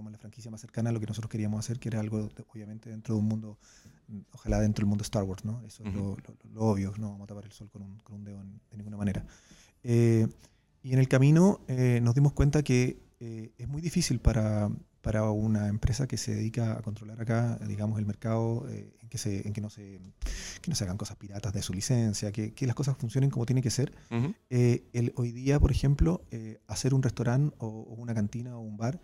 digamos, 0.00 0.12
la 0.12 0.18
franquicia 0.18 0.50
más 0.50 0.60
cercana 0.60 0.90
a 0.90 0.92
lo 0.92 1.00
que 1.00 1.06
nosotros 1.06 1.30
queríamos 1.30 1.60
hacer, 1.60 1.78
que 1.78 1.88
era 1.88 2.00
algo, 2.00 2.30
obviamente, 2.48 2.90
dentro 2.90 3.14
de 3.14 3.20
un 3.20 3.26
mundo, 3.26 3.58
ojalá 4.32 4.60
dentro 4.60 4.82
del 4.82 4.88
mundo 4.88 5.02
Star 5.02 5.24
Wars, 5.24 5.44
¿no? 5.44 5.62
Eso 5.66 5.84
es 5.84 5.94
lo, 5.94 6.16
obvio, 6.56 6.92
no 6.98 7.10
vamos 7.10 7.24
a 7.24 7.26
tapar 7.28 7.44
el 7.44 7.52
sol 7.52 7.70
con 7.70 7.82
un, 7.82 7.98
con 7.98 8.16
un 8.16 8.24
dedo 8.24 8.42
de 8.70 8.76
ninguna 8.76 8.96
manera. 8.96 9.24
Eh, 9.82 10.26
y 10.82 10.92
en 10.92 10.98
el 10.98 11.08
camino 11.08 11.60
eh, 11.68 12.00
nos 12.02 12.14
dimos 12.14 12.32
cuenta 12.32 12.62
que 12.62 13.02
es 13.20 13.68
muy 13.68 13.82
difícil 13.82 14.18
para, 14.18 14.70
para 15.02 15.30
una 15.30 15.68
empresa 15.68 16.06
que 16.06 16.16
se 16.16 16.34
dedica 16.34 16.78
a 16.78 16.82
controlar 16.82 17.20
acá, 17.20 17.58
digamos, 17.66 17.98
el 17.98 18.06
mercado, 18.06 18.66
eh, 18.68 18.92
en, 19.00 19.08
que 19.08 19.18
se, 19.18 19.46
en 19.46 19.52
que, 19.52 19.60
no 19.60 19.70
se, 19.70 20.00
que 20.60 20.68
no 20.70 20.74
se 20.74 20.84
hagan 20.84 20.98
cosas 20.98 21.16
piratas 21.16 21.52
de 21.52 21.62
su 21.62 21.72
licencia, 21.72 22.32
que, 22.32 22.52
que 22.52 22.66
las 22.66 22.74
cosas 22.74 22.96
funcionen 22.96 23.30
como 23.30 23.46
tiene 23.46 23.62
que 23.62 23.70
ser. 23.70 23.92
Eh, 24.50 24.84
el, 24.92 25.12
hoy 25.16 25.32
día, 25.32 25.58
por 25.58 25.70
ejemplo, 25.70 26.22
eh, 26.30 26.60
hacer 26.66 26.92
un 26.92 27.02
restaurante 27.02 27.54
o, 27.58 27.68
una 27.96 28.14
cantina 28.14 28.56
o 28.56 28.60
un 28.60 28.76
bar 28.76 29.00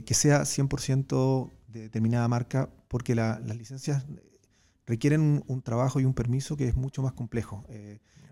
que 0.00 0.14
sea 0.14 0.42
100% 0.42 1.50
de 1.68 1.80
determinada 1.82 2.26
marca, 2.28 2.70
porque 2.88 3.14
las 3.14 3.56
licencias 3.56 4.04
requieren 4.86 5.44
un, 5.46 5.62
trabajo 5.62 6.00
y 6.00 6.04
un 6.04 6.14
permiso 6.14 6.56
que 6.56 6.68
es 6.68 6.74
mucho 6.74 7.02
más 7.02 7.12
complejo. 7.12 7.64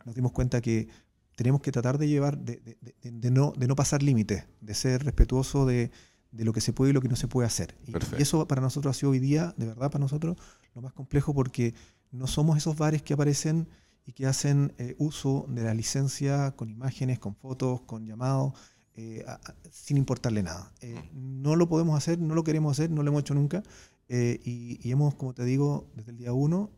nos 0.04 0.14
dimos 0.14 0.32
cuenta 0.32 0.60
que 0.60 0.88
tenemos 1.36 1.60
que 1.60 1.72
tratar 1.72 1.98
de 1.98 2.08
llevar, 2.08 2.38
de, 2.38 2.56
de, 2.56 3.10
de 3.10 3.30
no, 3.30 3.52
de 3.56 3.66
no 3.66 3.76
pasar 3.76 4.02
límites, 4.02 4.46
de 4.60 4.74
ser 4.74 5.04
respetuoso 5.04 5.64
de 5.66 5.90
de 6.32 6.44
lo 6.44 6.52
que 6.52 6.60
se 6.60 6.72
puede 6.72 6.90
y 6.90 6.94
lo 6.94 7.00
que 7.00 7.08
no 7.08 7.16
se 7.16 7.28
puede 7.28 7.46
hacer. 7.46 7.76
Y, 7.86 7.92
y, 7.92 8.22
eso 8.22 8.46
para 8.46 8.60
nosotros 8.60 8.96
ha 8.96 8.98
sido 8.98 9.10
hoy 9.12 9.18
día, 9.18 9.54
de 9.56 9.66
verdad, 9.66 9.90
para 9.90 10.02
nosotros, 10.02 10.36
lo 10.74 10.82
más 10.82 10.92
complejo 10.92 11.34
porque 11.34 11.74
no 12.12 12.26
somos 12.26 12.56
esos 12.56 12.76
bares 12.76 13.02
que 13.02 13.14
aparecen 13.14 13.68
y 14.06 14.12
que 14.12 14.26
hacen 14.26 14.72
eh, 14.78 14.94
uso 14.98 15.46
de 15.48 15.62
la 15.62 15.74
licencia 15.74 16.52
con 16.52 16.70
imágenes, 16.70 17.18
con 17.18 17.34
fotos, 17.34 17.82
con 17.82 18.06
llamados, 18.06 18.54
eh, 19.00 19.24
sin 19.70 19.96
importarle 19.96 20.42
nada. 20.42 20.72
Eh, 20.80 20.94
mm. 21.12 21.42
no 21.42 21.56
lo 21.56 21.68
podemos 21.68 21.96
hacer, 21.96 22.18
no 22.18 22.34
lo 22.34 22.44
queremos 22.44 22.72
hacer, 22.72 22.90
no 22.90 23.02
lo 23.02 23.10
hemos 23.10 23.20
hecho 23.22 23.34
nunca. 23.34 23.62
Y, 24.08 24.80
y, 24.82 24.90
hemos, 24.90 25.14
como 25.14 25.34
te 25.34 25.44
digo, 25.44 25.88
desde 25.94 26.10
el 26.10 26.16
día 26.16 26.32
uno, 26.32 26.70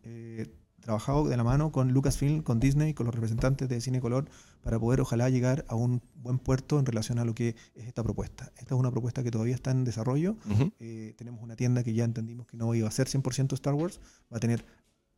trabajado 0.82 1.26
de 1.26 1.34
la 1.38 1.44
mano 1.44 1.72
con 1.72 1.90
Lucasfilm, 1.92 2.42
con 2.42 2.60
Disney, 2.60 2.92
con 2.92 3.06
los 3.06 3.14
representantes 3.14 3.70
de 3.70 3.80
Cine 3.80 4.02
Color, 4.02 4.28
para 4.60 4.78
poder 4.78 5.00
ojalá 5.00 5.30
llegar 5.30 5.64
a 5.68 5.74
un 5.74 6.02
buen 6.14 6.38
puerto 6.38 6.78
en 6.78 6.84
relación 6.84 7.18
a 7.18 7.24
lo 7.24 7.34
que 7.34 7.56
es 7.74 7.86
esta 7.86 8.02
propuesta. 8.02 8.52
Esta 8.58 8.74
es 8.74 8.78
una 8.78 8.90
propuesta 8.90 9.22
que 9.22 9.30
todavía 9.30 9.54
está 9.54 9.70
en 9.70 9.84
desarrollo. 9.84 10.36
tenemos 11.16 11.42
una 11.42 11.56
tienda 11.56 11.82
que 11.82 11.94
ya 11.94 12.04
entendimos 12.04 12.46
que 12.46 12.58
no 12.58 12.74
iba 12.74 12.86
a 12.86 12.90
ser 12.90 13.08
100% 13.08 13.54
Star 13.54 13.72
Wars, 13.72 13.98
va 14.30 14.36
a 14.36 14.40
tener 14.40 14.66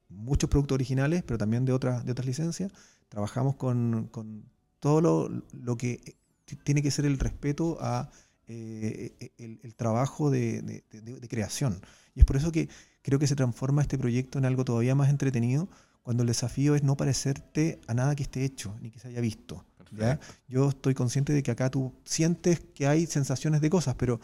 muchos 0.08 0.48
productos 0.48 0.76
originales, 0.76 1.22
pero 1.22 1.38
también 1.38 1.64
de 1.64 1.72
otras, 1.72 2.04
de 2.04 2.12
otras 2.12 2.26
licencias. 2.26 2.72
Trabajamos 3.08 3.56
con, 3.56 4.08
con 4.10 4.44
todo 4.80 5.00
lo, 5.00 5.30
lo, 5.52 5.76
que 5.76 6.16
tiene 6.64 6.82
que 6.82 6.90
ser 6.90 7.04
el 7.04 7.18
respeto 7.18 7.78
a 7.80 8.10
eh, 8.46 9.32
el, 9.38 9.74
trabajo 9.74 10.30
de, 10.30 10.62
de, 10.62 11.28
creación. 11.28 11.80
Y 12.14 12.20
es 12.20 12.26
por 12.26 12.36
eso 12.36 12.52
que 12.52 12.68
creo 13.02 13.18
que 13.18 13.26
se 13.26 13.36
transforma 13.36 13.82
este 13.82 13.98
proyecto 13.98 14.38
en 14.38 14.44
algo 14.44 14.64
todavía 14.64 14.94
más 14.94 15.08
entretenido 15.08 15.68
cuando 16.02 16.22
el 16.22 16.28
desafío 16.28 16.74
es 16.74 16.82
no 16.82 16.96
parecerte 16.96 17.80
a 17.86 17.94
nada 17.94 18.14
que 18.14 18.22
esté 18.22 18.44
hecho 18.44 18.76
ni 18.80 18.90
que 18.90 18.98
se 18.98 19.08
haya 19.08 19.20
visto. 19.20 19.64
¿ya? 19.92 20.20
Yo 20.48 20.70
estoy 20.70 20.94
consciente 20.94 21.32
de 21.32 21.42
que 21.42 21.50
acá 21.50 21.70
tú 21.70 21.94
sientes 22.04 22.60
que 22.60 22.86
hay 22.86 23.06
sensaciones 23.06 23.60
de 23.60 23.70
cosas, 23.70 23.94
pero 23.94 24.20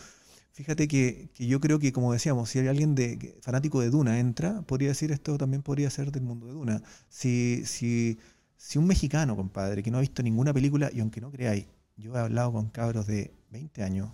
Fíjate 0.52 0.88
que, 0.88 1.30
yo 1.38 1.60
creo 1.60 1.78
que, 1.78 1.92
como 1.92 2.12
decíamos, 2.12 2.50
si 2.50 2.58
hay 2.58 2.68
alguien 2.68 2.94
de, 2.94 3.38
fanático 3.40 3.80
de 3.80 3.88
Duna 3.88 4.18
entra, 4.18 4.62
podría 4.62 4.88
decir 4.88 5.12
esto 5.12 5.38
también 5.38 5.62
podría 5.62 5.88
ser 5.90 6.10
del 6.10 6.22
mundo 6.22 6.46
de 6.46 6.52
Duna. 6.52 6.82
Si, 7.08 7.62
si, 7.64 8.18
si 8.56 8.78
un 8.78 8.86
mexicano, 8.86 9.36
compadre, 9.36 9.82
que 9.82 9.90
no 9.90 9.98
ha 9.98 10.00
visto 10.00 10.22
ninguna 10.22 10.52
película, 10.52 10.90
y 10.92 11.00
aunque 11.00 11.20
no 11.20 11.30
creáis, 11.30 11.66
yo 12.00 12.14
he 12.14 12.18
hablado 12.18 12.52
con 12.52 12.68
cabros 12.70 13.06
de 13.06 13.34
20 13.50 13.82
años 13.82 14.10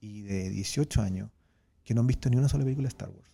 y 0.00 0.22
de 0.22 0.50
18 0.50 1.02
años 1.02 1.30
que 1.84 1.94
no 1.94 2.00
han 2.02 2.06
visto 2.06 2.28
ni 2.30 2.36
una 2.36 2.48
sola 2.48 2.64
película 2.64 2.86
de 2.86 2.90
Star 2.90 3.10
Wars, 3.10 3.32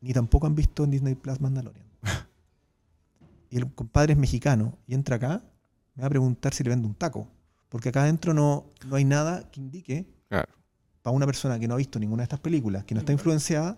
ni 0.00 0.12
tampoco 0.12 0.46
han 0.46 0.54
visto 0.54 0.84
en 0.84 0.90
Disney 0.90 1.14
Plus 1.14 1.40
Mandalorian. 1.40 1.86
y 3.50 3.56
el 3.56 3.72
compadre 3.74 4.12
es 4.12 4.18
mexicano 4.18 4.78
y 4.86 4.94
entra 4.94 5.16
acá, 5.16 5.44
me 5.94 6.02
va 6.02 6.06
a 6.06 6.10
preguntar 6.10 6.54
si 6.54 6.64
le 6.64 6.70
vende 6.70 6.86
un 6.86 6.94
taco, 6.94 7.28
porque 7.68 7.88
acá 7.88 8.02
adentro 8.02 8.34
no, 8.34 8.66
no 8.86 8.96
hay 8.96 9.04
nada 9.04 9.50
que 9.50 9.60
indique 9.60 10.06
claro 10.28 10.62
para 11.02 11.14
una 11.14 11.26
persona 11.26 11.58
que 11.58 11.68
no 11.68 11.74
ha 11.74 11.76
visto 11.76 11.98
ninguna 11.98 12.22
de 12.22 12.24
estas 12.24 12.40
películas, 12.40 12.84
que 12.84 12.94
no 12.94 13.00
está 13.00 13.12
influenciada, 13.12 13.76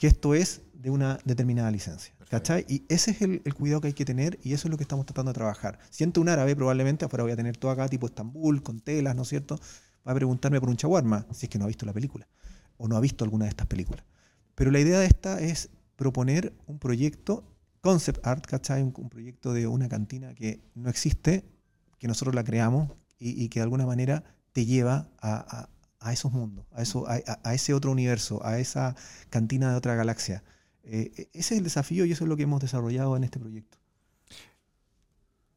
que 0.00 0.06
esto 0.06 0.34
es 0.34 0.62
de 0.72 0.90
una 0.90 1.18
determinada 1.24 1.70
licencia. 1.70 2.14
¿Cachai? 2.30 2.64
Y 2.68 2.84
ese 2.88 3.10
es 3.10 3.20
el, 3.20 3.54
cuidado 3.54 3.80
que 3.80 3.88
hay 3.88 3.92
que 3.92 4.04
tener 4.04 4.38
y 4.42 4.54
eso 4.54 4.66
es 4.66 4.70
lo 4.70 4.76
que 4.76 4.84
estamos 4.84 5.04
tratando 5.04 5.30
de 5.30 5.34
trabajar. 5.34 5.78
Siento 5.90 6.20
un 6.20 6.28
árabe, 6.28 6.56
probablemente, 6.56 7.04
afuera 7.04 7.24
voy 7.24 7.32
a 7.32 7.36
tener 7.36 7.56
todo 7.56 7.72
acá, 7.72 7.88
tipo 7.88 8.06
Estambul, 8.06 8.62
con 8.62 8.80
telas, 8.80 9.14
¿no 9.14 9.22
es 9.22 9.28
cierto? 9.28 9.56
Va 10.06 10.12
a 10.12 10.14
preguntarme 10.14 10.58
por 10.60 10.70
un 10.70 10.76
chaguarma, 10.76 11.26
si 11.32 11.46
es 11.46 11.50
que 11.50 11.58
no 11.58 11.64
ha 11.64 11.68
visto 11.68 11.84
la 11.86 11.92
película 11.92 12.26
o 12.78 12.88
no 12.88 12.96
ha 12.96 13.00
visto 13.00 13.24
alguna 13.24 13.44
de 13.44 13.50
estas 13.50 13.66
películas. 13.66 14.04
Pero 14.54 14.70
la 14.70 14.80
idea 14.80 15.00
de 15.00 15.06
esta 15.06 15.40
es 15.40 15.70
proponer 15.96 16.54
un 16.66 16.78
proyecto, 16.78 17.44
concept 17.82 18.24
art, 18.26 18.46
¿cachai? 18.46 18.82
Un, 18.82 18.92
proyecto 18.92 19.52
de 19.52 19.66
una 19.66 19.88
cantina 19.88 20.34
que 20.34 20.62
no 20.74 20.88
existe, 20.88 21.44
que 21.98 22.08
nosotros 22.08 22.34
la 22.34 22.44
creamos 22.44 22.90
y, 23.18 23.48
que 23.48 23.58
de 23.58 23.64
alguna 23.64 23.84
manera 23.84 24.24
te 24.52 24.64
lleva 24.64 25.10
a 25.20 25.68
a 25.79 25.79
esos 26.08 26.32
mundos, 26.32 26.64
a, 26.72 26.82
eso, 26.82 27.04
a, 27.06 27.54
ese 27.54 27.74
otro 27.74 27.92
universo, 27.92 28.44
a 28.44 28.58
esa 28.58 28.96
cantina 29.28 29.70
de 29.70 29.76
otra 29.76 29.94
galaxia. 29.94 30.42
Eh, 30.82 31.12
e, 31.16 31.28
ese 31.34 31.54
es 31.54 31.58
el 31.58 31.64
desafío 31.64 32.06
y 32.06 32.12
eso 32.12 32.24
es 32.24 32.28
lo 32.28 32.36
que 32.36 32.44
hemos 32.44 32.60
desarrollado 32.60 33.16
en 33.16 33.24
este 33.24 33.38
proyecto. 33.38 33.78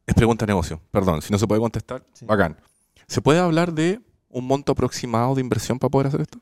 Es 0.06 0.14
pregunta 0.16 0.46
de 0.46 0.52
negocio, 0.52 0.82
perdón, 0.92 1.22
si 1.22 1.32
no 1.32 1.40
se 1.40 1.48
puede 1.48 1.62
contestar, 1.62 2.06
bacán. 2.24 2.58
¿Se 3.08 3.22
puede 3.22 3.40
hablar 3.40 3.74
de 3.74 4.02
un 4.30 4.46
monto 4.46 4.74
aproximado 4.74 5.36
de 5.36 5.42
inversión 5.42 5.80
para 5.80 5.90
poder 5.90 6.08
hacer 6.08 6.22
esto? 6.22 6.42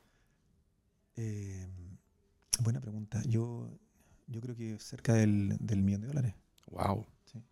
Eh, 1.16 1.68
buena 2.60 2.82
pregunta. 2.82 3.22
Yo, 3.28 3.70
yo 4.28 4.42
creo 4.42 4.56
que 4.56 4.80
cerca 4.80 5.14
del, 5.14 5.60
millón 5.60 6.02
de 6.02 6.08
dólares. 6.08 6.34
Wow. 6.72 7.06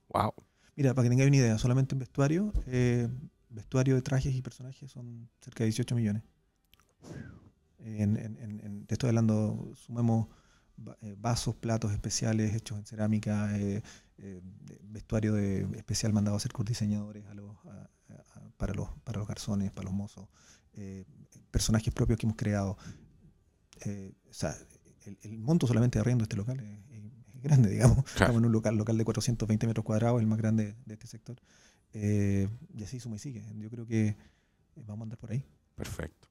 Wow. 0.09 0.33
Mira, 0.75 0.93
para 0.93 1.03
que 1.03 1.09
tengáis 1.09 1.27
una 1.27 1.37
idea, 1.37 1.57
solamente 1.57 1.93
en 1.93 1.99
vestuario, 1.99 2.53
eh, 2.65 3.07
vestuario 3.49 3.95
de 3.95 4.01
trajes 4.01 4.33
y 4.33 4.41
personajes 4.41 4.91
son 4.91 5.29
cerca 5.41 5.63
de 5.63 5.65
18 5.65 5.95
millones. 5.95 6.23
En, 7.79 8.85
te 8.87 8.95
estoy 8.95 9.09
hablando, 9.09 9.71
sumemos 9.75 10.27
eh, 11.01 11.15
vasos, 11.17 11.55
platos 11.55 11.91
especiales 11.91 12.55
hechos 12.55 12.77
en 12.77 12.85
cerámica, 12.85 13.57
eh, 13.57 13.81
eh, 14.17 14.41
vestuario 14.83 15.33
de, 15.33 15.61
especial 15.75 16.13
mandado 16.13 16.35
a 16.35 16.37
hacer 16.37 16.51
con 16.51 16.65
diseñadores 16.65 17.23
para, 18.57 18.73
los, 18.73 18.89
para 19.03 19.19
los 19.19 19.27
garzones, 19.27 19.71
para 19.71 19.85
los 19.85 19.93
mozos, 19.93 20.27
personajes 21.51 21.93
propios 21.93 22.17
que 22.17 22.25
hemos 22.25 22.37
creado. 22.37 22.77
o 23.85 24.33
sea, 24.33 24.55
el, 25.23 25.39
monto 25.39 25.67
solamente 25.67 25.97
de 25.97 26.01
arriendo 26.01 26.23
de 26.23 26.25
este 26.25 26.37
local 26.37 26.59
es, 26.59 27.41
grande, 27.41 27.69
digamos. 27.71 27.99
Estamos 27.99 28.37
en 28.37 28.45
un 28.45 28.51
local, 28.51 28.75
local 28.75 28.97
de 28.97 29.05
420 29.05 29.67
metros 29.67 29.85
cuadrados, 29.85 30.19
el 30.19 30.27
más 30.27 30.37
grande 30.37 30.75
de 30.85 30.93
este 30.93 31.07
sector. 31.07 31.41
y 31.93 32.83
así 32.83 32.99
suma 32.99 33.17
y 33.17 33.19
sigue. 33.19 33.43
Yo 33.57 33.69
creo 33.69 33.85
que 33.85 34.15
vamos 34.75 35.01
a 35.01 35.03
andar 35.03 35.17
por 35.17 35.31
ahí. 35.31 35.43
Perfecto. 35.75 36.28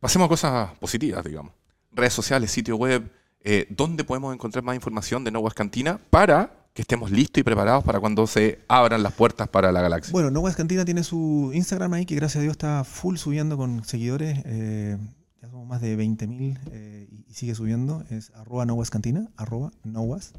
Pasemos 0.00 0.26
a 0.26 0.28
cosas 0.28 0.78
positivas, 0.78 1.24
digamos. 1.24 1.52
Redes 1.92 2.12
sociales, 2.12 2.50
sitio 2.50 2.76
web, 2.76 3.10
eh, 3.40 3.66
¿dónde 3.70 4.04
podemos 4.04 4.34
encontrar 4.34 4.62
más 4.62 4.74
información 4.74 5.24
de 5.24 5.30
No 5.30 5.42
Cantina 5.44 5.98
para 6.10 6.68
que 6.74 6.82
estemos 6.82 7.10
listos 7.10 7.40
y 7.40 7.44
preparados 7.44 7.82
para 7.82 7.98
cuando 7.98 8.26
se 8.26 8.58
abran 8.68 9.02
las 9.02 9.14
puertas 9.14 9.48
para 9.48 9.72
la 9.72 9.80
galaxia? 9.80 10.12
Bueno, 10.12 10.30
No 10.30 10.42
Cantina 10.52 10.84
tiene 10.84 11.02
su 11.02 11.50
Instagram 11.54 11.94
ahí, 11.94 12.04
que 12.04 12.14
gracias 12.14 12.40
a 12.40 12.42
Dios 12.42 12.52
está 12.52 12.84
full 12.84 13.16
subiendo 13.16 13.56
con 13.56 13.84
seguidores. 13.84 14.42
Eh, 14.44 14.98
ya 15.40 15.48
somos 15.48 15.66
más 15.66 15.80
de 15.80 15.96
20.000 15.96 16.58
eh, 16.72 17.08
y 17.26 17.32
sigue 17.32 17.54
subiendo. 17.54 18.04
Es 18.10 18.30
arroba 18.34 18.66
No 18.66 18.76
Cantina, 18.90 19.30
arroba 19.36 19.70
Nowas. 19.84 20.34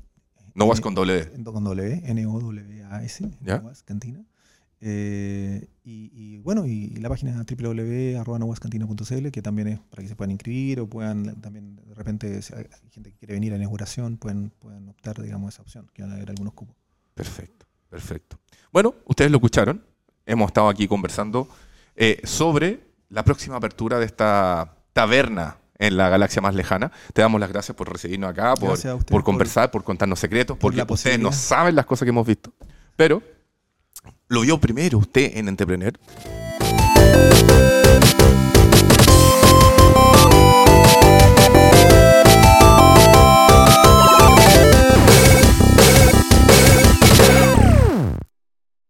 Nowas 0.54 0.82
con 0.82 0.94
doble 0.94 1.32
Con 1.44 1.64
doble 1.64 2.04
N-O-W-A-S, 2.06 3.32
Nowas 3.42 3.82
Cantina. 3.84 4.24
Eh, 4.80 5.68
y, 5.84 6.38
bueno, 6.40 6.66
y, 6.66 6.90
la 6.98 7.10
página 7.10 7.44
www.noguascantina.cl, 7.44 9.32
que 9.32 9.42
también 9.42 9.68
es 9.70 9.80
para 9.80 10.04
que 10.04 10.10
se 10.10 10.16
puedan 10.16 10.32
inscribir 10.32 10.82
o 10.82 10.88
puedan 10.88 11.40
también, 11.42 11.78
de 11.78 11.96
repente, 11.96 12.42
si 12.42 12.54
hay 12.54 12.66
gente 12.92 13.12
que 13.12 13.18
quiere 13.18 13.36
venir 13.36 13.54
a 13.54 13.56
la 13.56 13.64
inauguración, 13.64 14.18
pueden, 14.18 14.52
pueden 14.60 14.90
optar, 14.90 15.22
digamos, 15.22 15.54
esa 15.54 15.62
opción, 15.62 15.90
que 15.94 16.02
van 16.02 16.12
a 16.12 16.16
haber 16.16 16.30
algunos 16.30 16.54
cupos. 16.54 16.76
Perfecto, 17.14 17.66
perfecto. 17.90 18.38
Bueno, 18.72 18.96
ustedes 19.06 19.32
lo 19.32 19.38
escucharon. 19.38 19.82
Hemos 20.26 20.48
estado 20.48 20.68
aquí 20.68 20.88
conversando 20.88 21.48
eh, 21.96 22.20
sobre 22.26 22.82
la 23.10 23.24
próxima 23.24 23.56
apertura 23.56 23.98
de 23.98 24.06
esta 24.06 24.76
taberna 24.92 25.58
en 25.80 25.96
la 25.96 26.10
galaxia 26.10 26.42
más 26.42 26.54
lejana. 26.54 26.92
Te 27.14 27.22
damos 27.22 27.40
las 27.40 27.50
gracias 27.50 27.76
por 27.78 27.92
recibirnos 27.92 28.30
acá, 28.32 28.56
por, 28.56 28.78
por 29.06 29.24
conversar, 29.24 29.72
por, 29.72 29.84
contarnos 29.84 30.20
secretos, 30.20 30.58
porque 30.58 30.86
ustedes 30.88 31.20
no 31.20 31.32
saben 31.32 31.76
las 31.76 31.86
cosas 31.86 32.06
que 32.06 32.10
hemos 32.10 32.28
visto. 32.28 32.52
Pero 32.96 33.22
lo 34.28 34.42
vio 34.42 34.60
primero 34.60 34.98
usted 34.98 35.38
en 35.38 35.48
Entrepreneur. 35.48 35.94